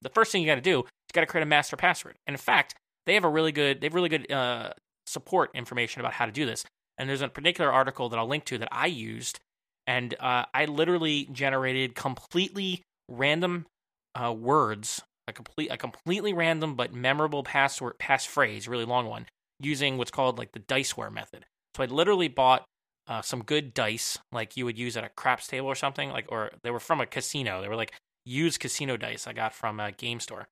the 0.00 0.10
first 0.10 0.32
thing 0.32 0.42
you 0.42 0.46
got 0.46 0.56
to 0.56 0.60
do 0.60 0.80
is 0.80 0.84
you 0.84 1.14
got 1.14 1.20
to 1.20 1.26
create 1.26 1.42
a 1.42 1.46
master 1.46 1.76
password. 1.76 2.16
And 2.26 2.34
in 2.34 2.38
fact, 2.38 2.74
they 3.06 3.14
have 3.14 3.24
a 3.24 3.28
really 3.28 3.52
good 3.52 3.80
they 3.80 3.86
have 3.86 3.94
really 3.94 4.08
good 4.08 4.30
uh, 4.30 4.70
support 5.06 5.50
information 5.54 6.00
about 6.00 6.14
how 6.14 6.26
to 6.26 6.32
do 6.32 6.46
this. 6.46 6.64
And 6.98 7.08
there's 7.08 7.22
a 7.22 7.28
particular 7.28 7.72
article 7.72 8.08
that 8.08 8.18
I'll 8.18 8.28
link 8.28 8.44
to 8.46 8.58
that 8.58 8.68
I 8.70 8.86
used, 8.86 9.40
and 9.86 10.14
uh, 10.20 10.44
I 10.52 10.66
literally 10.66 11.28
generated 11.32 11.94
completely 11.94 12.82
random 13.08 13.66
uh, 14.14 14.32
words, 14.32 15.02
a 15.26 15.32
complete, 15.32 15.70
a 15.72 15.76
completely 15.76 16.32
random 16.32 16.74
but 16.74 16.92
memorable 16.92 17.42
password, 17.42 17.98
passphrase, 17.98 18.68
really 18.68 18.84
long 18.84 19.06
one, 19.06 19.26
using 19.58 19.96
what's 19.96 20.10
called 20.10 20.38
like 20.38 20.52
the 20.52 20.60
diceware 20.60 21.12
method. 21.12 21.46
So 21.76 21.82
I 21.82 21.86
literally 21.86 22.28
bought 22.28 22.64
uh, 23.08 23.22
some 23.22 23.42
good 23.42 23.74
dice, 23.74 24.18
like 24.30 24.56
you 24.56 24.64
would 24.64 24.78
use 24.78 24.96
at 24.96 25.04
a 25.04 25.08
craps 25.08 25.46
table 25.46 25.66
or 25.66 25.74
something, 25.74 26.10
like, 26.10 26.26
or 26.28 26.50
they 26.62 26.70
were 26.70 26.80
from 26.80 27.00
a 27.00 27.06
casino. 27.06 27.62
They 27.62 27.68
were 27.68 27.76
like 27.76 27.92
used 28.24 28.60
casino 28.60 28.96
dice 28.96 29.26
I 29.26 29.32
got 29.32 29.54
from 29.54 29.80
a 29.80 29.92
game 29.92 30.20
store, 30.20 30.48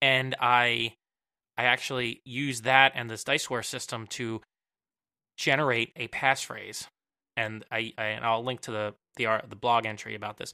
and 0.00 0.34
I 0.40 0.94
I 1.58 1.64
actually 1.64 2.20
use 2.24 2.62
that 2.62 2.92
and 2.94 3.08
this 3.08 3.24
diceware 3.24 3.64
system 3.64 4.06
to 4.08 4.42
generate 5.36 5.92
a 5.96 6.08
passphrase, 6.08 6.86
and 7.36 7.64
I, 7.70 7.92
I 7.98 8.04
and 8.06 8.24
I'll 8.24 8.44
link 8.44 8.60
to 8.62 8.70
the 8.70 8.94
the 9.16 9.26
the 9.48 9.56
blog 9.56 9.86
entry 9.86 10.14
about 10.14 10.36
this. 10.36 10.52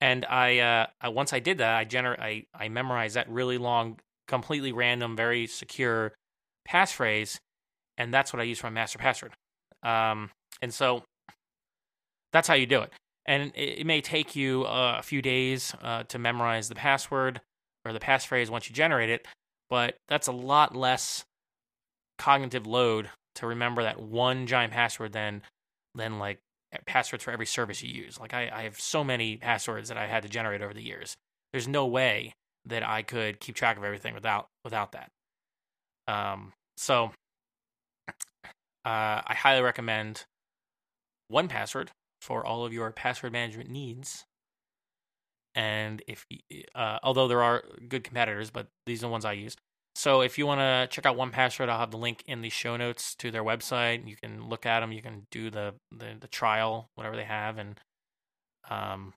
And 0.00 0.26
I, 0.26 0.58
uh, 0.58 0.86
I 1.00 1.08
once 1.08 1.32
I 1.32 1.38
did 1.38 1.58
that, 1.58 1.76
I 1.76 1.84
gener 1.84 2.18
I 2.18 2.44
I 2.54 2.68
memorized 2.68 3.16
that 3.16 3.28
really 3.28 3.58
long, 3.58 4.00
completely 4.28 4.72
random, 4.72 5.16
very 5.16 5.46
secure 5.46 6.12
passphrase, 6.68 7.38
and 7.96 8.12
that's 8.12 8.32
what 8.32 8.40
I 8.40 8.42
use 8.44 8.58
for 8.58 8.66
my 8.66 8.72
master 8.72 8.98
password. 8.98 9.32
Um, 9.82 10.30
and 10.60 10.74
so 10.74 11.04
that's 12.32 12.48
how 12.48 12.54
you 12.54 12.66
do 12.66 12.82
it. 12.82 12.92
And 13.26 13.52
it, 13.54 13.86
may 13.86 14.00
take 14.00 14.36
you 14.36 14.64
uh, 14.64 14.96
a 14.98 15.02
few 15.02 15.22
days 15.22 15.74
uh, 15.82 16.02
to 16.04 16.18
memorize 16.18 16.68
the 16.68 16.74
password 16.74 17.40
or 17.84 17.92
the 17.92 18.00
passphrase 18.00 18.50
once 18.50 18.68
you 18.68 18.74
generate 18.74 19.08
it, 19.08 19.26
but 19.70 19.96
that's 20.08 20.26
a 20.26 20.32
lot 20.32 20.76
less 20.76 21.24
cognitive 22.18 22.66
load 22.66 23.08
to 23.36 23.46
remember 23.46 23.82
that 23.82 24.00
one 24.00 24.46
giant 24.46 24.72
password 24.72 25.12
than 25.12 25.42
than 25.94 26.18
like 26.18 26.38
passwords 26.86 27.24
for 27.24 27.30
every 27.30 27.46
service 27.46 27.82
you 27.82 27.90
use. 27.90 28.18
Like 28.18 28.34
I, 28.34 28.50
I 28.52 28.62
have 28.64 28.78
so 28.78 29.04
many 29.04 29.36
passwords 29.36 29.88
that 29.88 29.96
I 29.96 30.06
had 30.06 30.22
to 30.24 30.28
generate 30.28 30.60
over 30.60 30.74
the 30.74 30.82
years. 30.82 31.16
There's 31.52 31.68
no 31.68 31.86
way 31.86 32.34
that 32.66 32.82
I 32.82 33.02
could 33.02 33.40
keep 33.40 33.54
track 33.54 33.76
of 33.76 33.84
everything 33.84 34.14
without 34.14 34.48
without 34.64 34.92
that. 34.92 35.10
Um, 36.08 36.52
so 36.76 37.12
uh, 38.84 39.22
I 39.26 39.34
highly 39.34 39.62
recommend 39.62 40.24
1Password 41.32 41.88
for 42.24 42.44
all 42.44 42.64
of 42.64 42.72
your 42.72 42.90
password 42.90 43.32
management 43.32 43.70
needs. 43.70 44.24
And 45.54 46.02
if, 46.08 46.26
uh, 46.74 46.98
although 47.02 47.28
there 47.28 47.42
are 47.42 47.62
good 47.88 48.02
competitors, 48.02 48.50
but 48.50 48.66
these 48.86 49.00
are 49.00 49.06
the 49.06 49.12
ones 49.12 49.24
I 49.24 49.32
use. 49.32 49.56
So 49.94 50.22
if 50.22 50.38
you 50.38 50.46
want 50.46 50.60
to 50.60 50.88
check 50.90 51.06
out 51.06 51.16
1Password, 51.16 51.68
I'll 51.68 51.78
have 51.78 51.92
the 51.92 51.96
link 51.96 52.24
in 52.26 52.40
the 52.40 52.50
show 52.50 52.76
notes 52.76 53.14
to 53.16 53.30
their 53.30 53.44
website. 53.44 54.08
You 54.08 54.16
can 54.16 54.48
look 54.48 54.66
at 54.66 54.80
them. 54.80 54.90
You 54.90 55.02
can 55.02 55.26
do 55.30 55.50
the 55.50 55.74
the, 55.92 56.16
the 56.20 56.26
trial, 56.26 56.90
whatever 56.96 57.14
they 57.14 57.24
have, 57.24 57.58
and 57.58 57.78
um, 58.68 59.14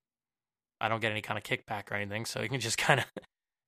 I 0.80 0.88
don't 0.88 1.02
get 1.02 1.12
any 1.12 1.22
kind 1.22 1.38
of 1.38 1.44
kickback 1.44 1.92
or 1.92 1.96
anything, 1.96 2.26
so 2.26 2.42
you 2.42 2.50
can 2.50 2.60
just 2.68 2.78
kind 2.78 3.00
of 3.00 3.08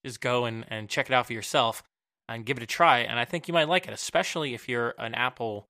just 0.06 0.22
go 0.22 0.46
and 0.46 0.66
and 0.68 0.88
check 0.88 1.10
it 1.10 1.14
out 1.14 1.26
for 1.26 1.34
yourself 1.34 1.82
and 2.28 2.46
give 2.46 2.58
it 2.58 2.64
a 2.64 2.68
try. 2.68 3.00
And 3.00 3.18
I 3.18 3.26
think 3.26 3.48
you 3.48 3.56
might 3.56 3.68
like 3.68 3.88
it, 3.88 3.94
especially 3.94 4.54
if 4.54 4.70
you're 4.70 4.94
an 5.00 5.16
Apple 5.16 5.68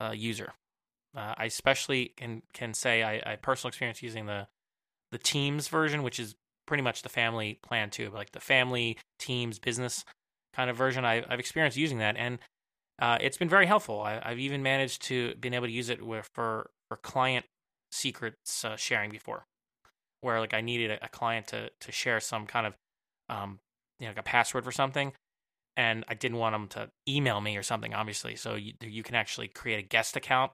uh, 0.00 0.12
user. 0.14 0.52
Uh, 1.18 1.34
I 1.36 1.46
especially 1.46 2.12
can 2.16 2.42
can 2.52 2.74
say 2.74 3.02
I, 3.02 3.32
I 3.32 3.36
personal 3.36 3.70
experience 3.70 4.02
using 4.02 4.26
the 4.26 4.46
the 5.10 5.18
Teams 5.18 5.66
version, 5.66 6.04
which 6.04 6.20
is 6.20 6.36
pretty 6.66 6.82
much 6.82 7.02
the 7.02 7.08
family 7.08 7.58
plan 7.62 7.90
too, 7.90 8.10
like 8.10 8.30
the 8.30 8.40
family 8.40 8.98
Teams 9.18 9.58
business 9.58 10.04
kind 10.54 10.70
of 10.70 10.76
version. 10.76 11.04
I, 11.04 11.24
have 11.28 11.40
experienced 11.40 11.76
using 11.76 11.98
that, 11.98 12.16
and 12.16 12.38
uh, 13.00 13.18
it's 13.20 13.36
been 13.36 13.48
very 13.48 13.66
helpful. 13.66 14.00
I, 14.00 14.20
have 14.28 14.38
even 14.38 14.62
managed 14.62 15.02
to 15.04 15.34
been 15.34 15.54
able 15.54 15.66
to 15.66 15.72
use 15.72 15.88
it 15.88 16.06
with, 16.06 16.28
for 16.36 16.70
for 16.88 16.96
client 16.98 17.46
secrets 17.90 18.64
uh, 18.64 18.76
sharing 18.76 19.10
before, 19.10 19.44
where 20.20 20.38
like 20.38 20.54
I 20.54 20.60
needed 20.60 20.92
a, 20.92 21.06
a, 21.06 21.08
client 21.08 21.48
to 21.48 21.70
to 21.80 21.90
share 21.90 22.20
some 22.20 22.46
kind 22.46 22.68
of 22.68 22.74
um, 23.28 23.58
you 23.98 24.06
know 24.06 24.10
like 24.10 24.20
a 24.20 24.22
password 24.22 24.62
for 24.62 24.72
something, 24.72 25.14
and 25.76 26.04
I 26.06 26.14
didn't 26.14 26.38
want 26.38 26.54
them 26.54 26.68
to 26.68 26.90
email 27.08 27.40
me 27.40 27.56
or 27.56 27.64
something, 27.64 27.92
obviously. 27.92 28.36
So 28.36 28.54
you 28.54 28.74
you 28.80 29.02
can 29.02 29.16
actually 29.16 29.48
create 29.48 29.80
a 29.80 29.88
guest 29.88 30.16
account, 30.16 30.52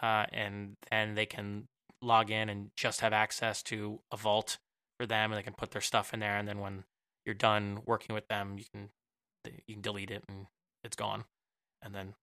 uh, 0.00 0.26
and 0.32 0.76
then 0.90 1.14
they 1.14 1.26
can 1.26 1.66
log 2.00 2.30
in 2.30 2.48
and 2.48 2.70
just 2.76 3.00
have 3.00 3.12
access 3.12 3.62
to 3.64 4.00
a 4.12 4.16
vault 4.16 4.58
for 4.98 5.06
them, 5.06 5.32
and 5.32 5.38
they 5.38 5.42
can 5.42 5.54
put 5.54 5.70
their 5.70 5.80
stuff 5.80 6.12
in 6.12 6.20
there, 6.20 6.36
and 6.36 6.46
then 6.46 6.58
when 6.58 6.84
you're 7.24 7.34
done 7.34 7.80
working 7.84 8.14
with 8.14 8.26
them, 8.28 8.56
you 8.58 8.64
can 8.72 8.90
you 9.66 9.74
can 9.74 9.82
delete 9.82 10.10
it 10.10 10.24
and 10.28 10.46
it's 10.84 10.96
gone. 10.96 11.24
And 11.82 11.94
then 11.94 12.14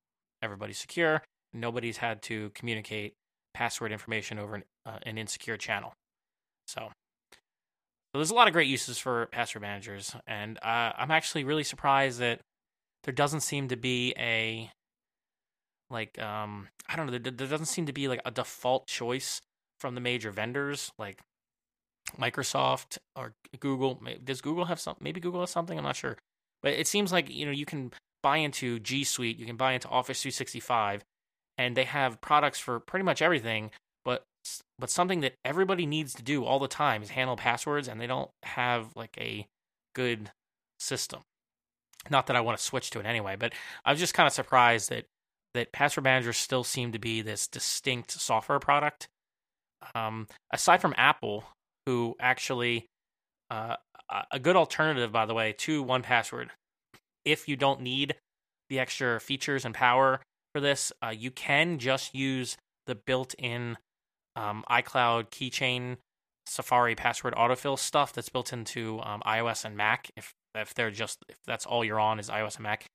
everybody's 0.42 0.78
secure. 0.78 1.24
Nobody's 1.54 1.98
had 1.98 2.22
to 2.24 2.52
communicate 2.54 3.14
password 3.54 3.92
information 3.92 4.38
over 4.38 4.56
an, 4.56 4.64
uh, 4.86 5.00
an 5.04 5.18
insecure 5.18 5.58
channel. 5.58 5.94
So, 6.68 6.90
so, 7.32 8.20
there's 8.20 8.32
a 8.32 8.36
lot 8.36 8.48
of 8.48 8.54
great 8.54 8.68
uses 8.68 8.98
for 8.98 9.28
password 9.28 9.62
managers, 9.62 10.16
and 10.28 10.58
uh, 10.62 10.92
I'm 10.98 11.12
actually 11.12 11.44
really 11.44 11.64
surprised 11.64 12.20
that 12.20 12.42
there 13.04 13.14
doesn't 13.14 13.42
seem 13.42 13.68
to 13.70 13.78
be 13.78 14.14
a 14.18 14.72
like 15.90 16.20
um 16.22 16.68
I 16.88 16.96
don't 16.96 17.06
know 17.08 17.18
there, 17.18 17.32
there 17.32 17.48
doesn't 17.48 17.68
seem 17.68 17.86
to 17.86 17.94
be 17.94 18.08
like 18.08 18.22
a 18.26 18.32
default 18.32 18.88
choice 18.88 19.42
from 19.80 19.96
the 19.96 20.02
major 20.02 20.32
vendors 20.32 20.92
like 20.98 21.20
Microsoft 22.20 22.98
or 23.16 23.34
Google. 23.60 24.02
Does 24.24 24.42
Google 24.42 24.66
have 24.66 24.80
some? 24.80 24.96
Maybe 25.00 25.20
Google 25.20 25.42
has 25.42 25.50
something. 25.50 25.78
I'm 25.78 25.84
not 25.84 25.96
sure. 25.96 26.18
But 26.62 26.74
it 26.74 26.88
seems 26.88 27.12
like 27.12 27.30
you 27.30 27.46
know 27.46 27.52
you 27.52 27.66
can 27.66 27.92
buy 28.24 28.38
into 28.38 28.80
G 28.80 29.04
Suite, 29.04 29.38
you 29.38 29.46
can 29.46 29.58
buy 29.58 29.74
into 29.74 29.88
Office 29.90 30.22
365, 30.22 31.04
and 31.58 31.76
they 31.76 31.84
have 31.84 32.22
products 32.22 32.60
for 32.60 32.80
pretty 32.80 33.04
much 33.04 33.22
everything. 33.22 33.72
But 34.04 34.24
but 34.80 34.90
something 34.90 35.22
that 35.22 35.34
everybody 35.44 35.86
needs 35.86 36.14
to 36.16 36.24
do 36.24 36.44
all 36.44 36.60
the 36.60 36.68
time 36.68 37.02
is 37.02 37.10
handle 37.10 37.36
passwords, 37.36 37.88
and 37.88 38.00
they 38.00 38.08
don't 38.08 38.30
have 38.44 38.88
like 38.96 39.18
a 39.20 39.48
good 39.94 40.32
system. 40.80 41.22
Not 42.10 42.28
that 42.28 42.36
I 42.36 42.42
want 42.42 42.58
to 42.58 42.64
switch 42.64 42.92
to 42.92 43.00
it 43.00 43.06
anyway, 43.06 43.36
but 43.36 43.54
I 43.84 43.92
was 43.92 44.00
just 44.00 44.14
kind 44.14 44.28
of 44.28 44.34
surprised 44.34 44.90
that 44.90 45.06
that 45.56 45.72
password 45.72 46.04
managers 46.04 46.38
still 46.38 46.64
seem 46.64 46.92
to 46.92 47.00
be 47.00 47.22
this 47.22 47.48
distinct 47.48 48.12
software 48.12 48.60
product. 48.60 49.08
Um, 49.94 50.28
aside 50.52 50.82
from 50.82 50.94
Apple, 50.98 51.44
who 51.86 52.16
actually 52.20 52.86
uh, 53.50 53.76
a 54.32 54.40
good 54.40 54.56
alternative, 54.56 55.12
by 55.12 55.26
the 55.26 55.34
way, 55.34 55.54
to 55.60 55.84
1Password. 55.84 56.50
If 57.24 57.48
you 57.48 57.56
don't 57.56 57.82
need 57.82 58.16
the 58.70 58.80
extra 58.80 59.20
features 59.20 59.66
and 59.66 59.74
power 59.74 60.22
for 60.54 60.62
this, 60.62 60.92
uh, 61.04 61.10
you 61.10 61.32
can 61.32 61.80
just 61.80 62.14
use 62.14 62.58
the 62.88 62.96
built-in 62.96 63.78
um, 64.36 64.64
iCloud 64.70 65.30
keychain 65.30 65.98
Safari 66.48 66.94
password 66.94 67.34
autofill 67.34 67.78
stuff 67.78 68.14
that's 68.14 68.30
built 68.30 68.54
into 68.54 69.00
um, 69.02 69.22
iOS 69.26 69.66
and 69.66 69.76
Mac. 69.76 70.12
If 70.16 70.32
if 70.54 70.74
they're 70.76 70.92
just 70.92 71.18
if 71.28 71.38
that's 71.46 71.66
all 71.66 71.84
you're 71.84 72.00
on 72.00 72.20
is 72.20 72.30
iOS 72.30 72.58
and 72.58 72.64
Mac, 72.64 72.86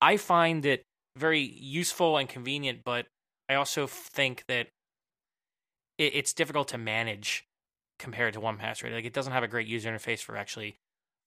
I 0.00 0.16
find 0.16 0.64
it 0.64 0.84
very 1.20 1.40
useful 1.40 2.16
and 2.16 2.28
convenient. 2.28 2.80
But 2.84 3.06
I 3.48 3.54
also 3.54 3.86
think 3.86 4.44
that 4.48 4.68
it, 5.98 6.14
it's 6.14 6.32
difficult 6.32 6.68
to 6.68 6.78
manage 6.78 7.44
compared 7.98 8.34
to 8.34 8.40
1Password. 8.40 8.92
Like 8.92 9.04
it 9.04 9.12
doesn't 9.12 9.32
have 9.32 9.42
a 9.42 9.48
great 9.48 9.68
user 9.68 9.90
interface 9.90 10.22
for 10.22 10.36
actually 10.36 10.76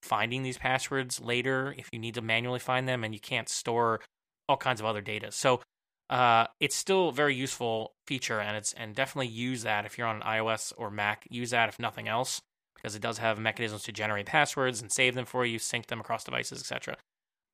finding 0.02 0.44
these 0.44 0.58
passwords 0.58 1.22
later 1.22 1.74
if 1.78 1.88
you 1.94 2.00
need 2.00 2.16
to 2.16 2.22
manually 2.22 2.60
find 2.60 2.88
them 2.90 3.04
and 3.04 3.14
you 3.14 3.20
can't 3.20 3.48
store 3.48 4.02
all 4.50 4.58
kinds 4.58 4.82
of 4.82 4.86
other 4.86 5.00
data. 5.00 5.32
So 5.32 5.62
uh, 6.10 6.48
it's 6.60 6.76
still 6.76 7.10
a 7.10 7.14
very 7.14 7.36
useful 7.36 7.94
feature 8.06 8.40
and 8.40 8.58
it's 8.58 8.74
and 8.74 8.94
definitely 8.94 9.28
use 9.28 9.64
that 9.64 9.86
if 9.86 9.98
you're 9.98 10.08
on 10.08 10.18
an 10.18 10.22
iOS 10.24 10.74
or 10.78 10.92
Mac. 10.92 11.26
Use 11.30 11.52
that 11.52 11.70
if 11.70 11.80
nothing 11.80 12.08
else 12.08 12.42
because 12.76 12.96
it 12.96 13.02
does 13.02 13.20
have 13.20 13.40
mechanisms 13.40 13.84
to 13.84 13.92
generate 13.92 14.26
passwords 14.26 14.82
and 14.82 14.92
save 14.92 15.16
them 15.16 15.26
for 15.26 15.46
you, 15.46 15.58
sync 15.58 15.88
them 15.88 16.02
across 16.02 16.26
devices, 16.26 16.60
etc. 16.60 16.98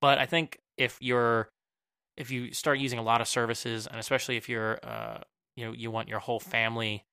But 0.01 0.17
I 0.17 0.25
think 0.25 0.57
if 0.77 0.97
you're 0.99 1.49
if 2.17 2.31
you 2.31 2.53
start 2.53 2.79
using 2.79 2.99
a 2.99 3.03
lot 3.03 3.21
of 3.21 3.27
services 3.27 3.87
and 3.87 3.99
especially 3.99 4.37
if 4.37 4.49
you're 4.49 4.79
uh, 4.83 5.19
you 5.55 5.65
know 5.65 5.71
you 5.71 5.91
want 5.91 6.07
your 6.07 6.19
whole 6.19 6.39
family 6.39 7.05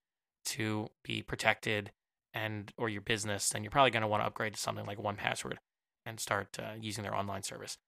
to 0.45 0.89
be 1.05 1.23
protected 1.23 1.91
and 2.35 2.73
or 2.77 2.89
your 2.89 3.01
business, 3.01 3.49
then 3.51 3.65
you're 3.65 3.71
probably 3.71 3.91
going 3.91 4.03
to 4.03 4.09
want 4.09 4.23
to 4.23 4.27
upgrade 4.27 4.55
to 4.55 4.61
something 4.61 4.87
like 4.87 4.99
1Password 4.99 5.57
and 6.05 6.21
start 6.21 6.59
uh, 6.59 6.75
using 6.81 7.03
their 7.03 7.15
online 7.15 7.43
service. 7.43 7.79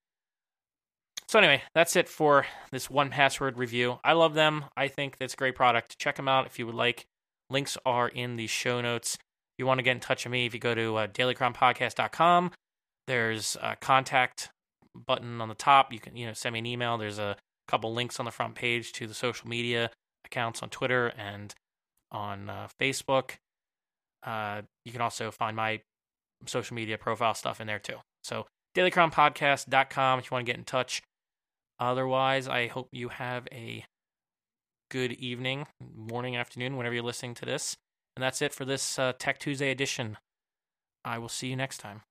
So 1.29 1.39
anyway, 1.39 1.63
that's 1.75 1.95
it 1.95 2.09
for 2.09 2.47
this 2.73 2.89
1Password 2.89 3.59
review. 3.59 3.99
I 4.03 4.15
love 4.15 4.35
them. 4.35 4.65
I 4.77 4.89
think 4.89 5.17
it's 5.21 5.35
a 5.35 5.37
great 5.37 5.55
product. 5.55 5.99
Check 5.99 6.17
them 6.17 6.29
out 6.29 6.47
if 6.47 6.59
you 6.59 6.67
would 6.67 6.75
like. 6.75 7.07
Links 7.51 7.77
are 7.85 8.09
in 8.09 8.37
the 8.37 8.47
show 8.47 8.81
notes. 8.81 9.15
If 9.15 9.59
you 9.59 9.67
want 9.67 9.79
to 9.79 9.83
get 9.83 9.93
in 9.93 10.01
touch 10.01 10.25
with 10.25 10.33
me, 10.33 10.47
if 10.47 10.55
you 10.55 10.61
go 10.61 10.75
to 10.75 10.97
uh, 10.97 11.07
dailychronpodcast.com, 11.09 12.53
there's 13.07 13.57
a 13.63 13.77
contact 13.77 14.51
button 15.07 15.41
on 15.41 15.49
the 15.49 15.55
top. 15.55 15.93
You 15.93 16.01
can 16.01 16.17
you 16.17 16.27
know 16.27 16.33
send 16.33 16.53
me 16.53 16.59
an 16.61 16.67
email. 16.67 16.99
There's 16.99 17.19
a 17.19 17.37
couple 17.67 17.93
links 17.93 18.19
on 18.19 18.25
the 18.25 18.31
front 18.31 18.55
page 18.55 18.93
to 18.93 19.07
the 19.07 19.15
social 19.15 19.49
media 19.49 19.91
accounts 20.25 20.63
on 20.63 20.71
Twitter 20.71 21.09
and 21.17 21.55
on 22.11 22.49
uh, 22.49 22.69
Facebook. 22.81 23.33
Uh, 24.23 24.63
you 24.85 24.93
can 24.93 25.01
also 25.01 25.31
find 25.31 25.57
my 25.57 25.81
social 26.47 26.75
media 26.75 26.99
profile 26.99 27.35
stuff 27.35 27.61
in 27.61 27.67
there 27.67 27.79
too. 27.79 27.97
So 28.25 28.47
dailychronpodcast.com 28.77 30.19
if 30.19 30.27
you 30.27 30.35
want 30.35 30.47
to 30.47 30.53
get 30.53 30.59
in 30.59 30.65
touch. 30.65 31.03
Otherwise, 31.81 32.49
I 32.49 32.67
hope 32.67 32.89
you 32.93 33.09
have 33.09 33.47
a 33.53 33.85
good 34.91 35.13
evening, 35.13 35.67
morning, 35.95 36.37
afternoon, 36.37 36.77
whenever 36.77 36.95
you're 36.95 37.05
listening 37.05 37.35
to 37.35 37.45
this. 37.45 37.77
And 38.17 38.23
that's 38.23 38.43
it 38.43 38.53
for 38.53 38.65
this 38.65 38.99
uh, 38.99 39.13
Tech 39.19 39.39
Tuesday 39.39 39.71
edition. 39.71 40.19
I 41.05 41.19
will 41.19 41.29
see 41.29 41.49
you 41.49 41.57
next 41.57 41.79
time. 41.79 42.03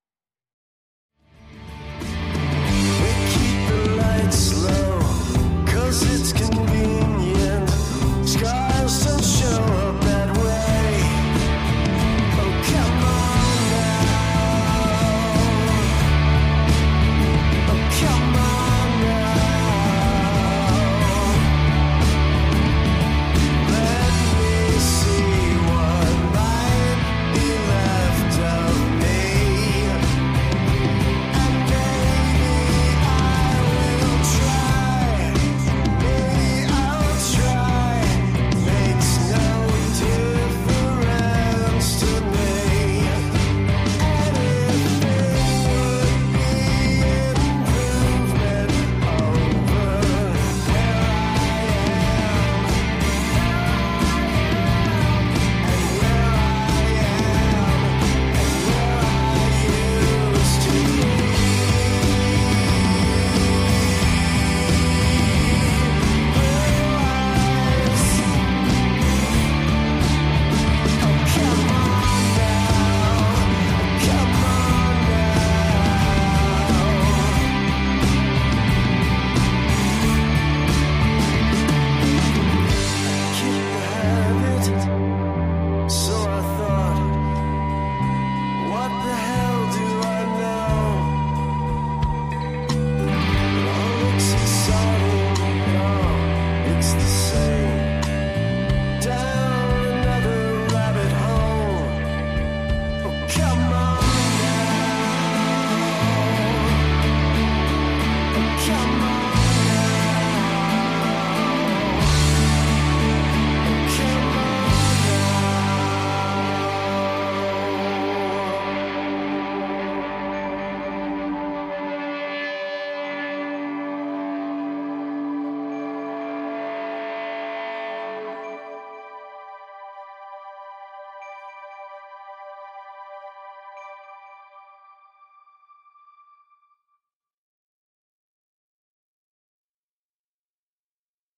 Slow. 4.30 4.87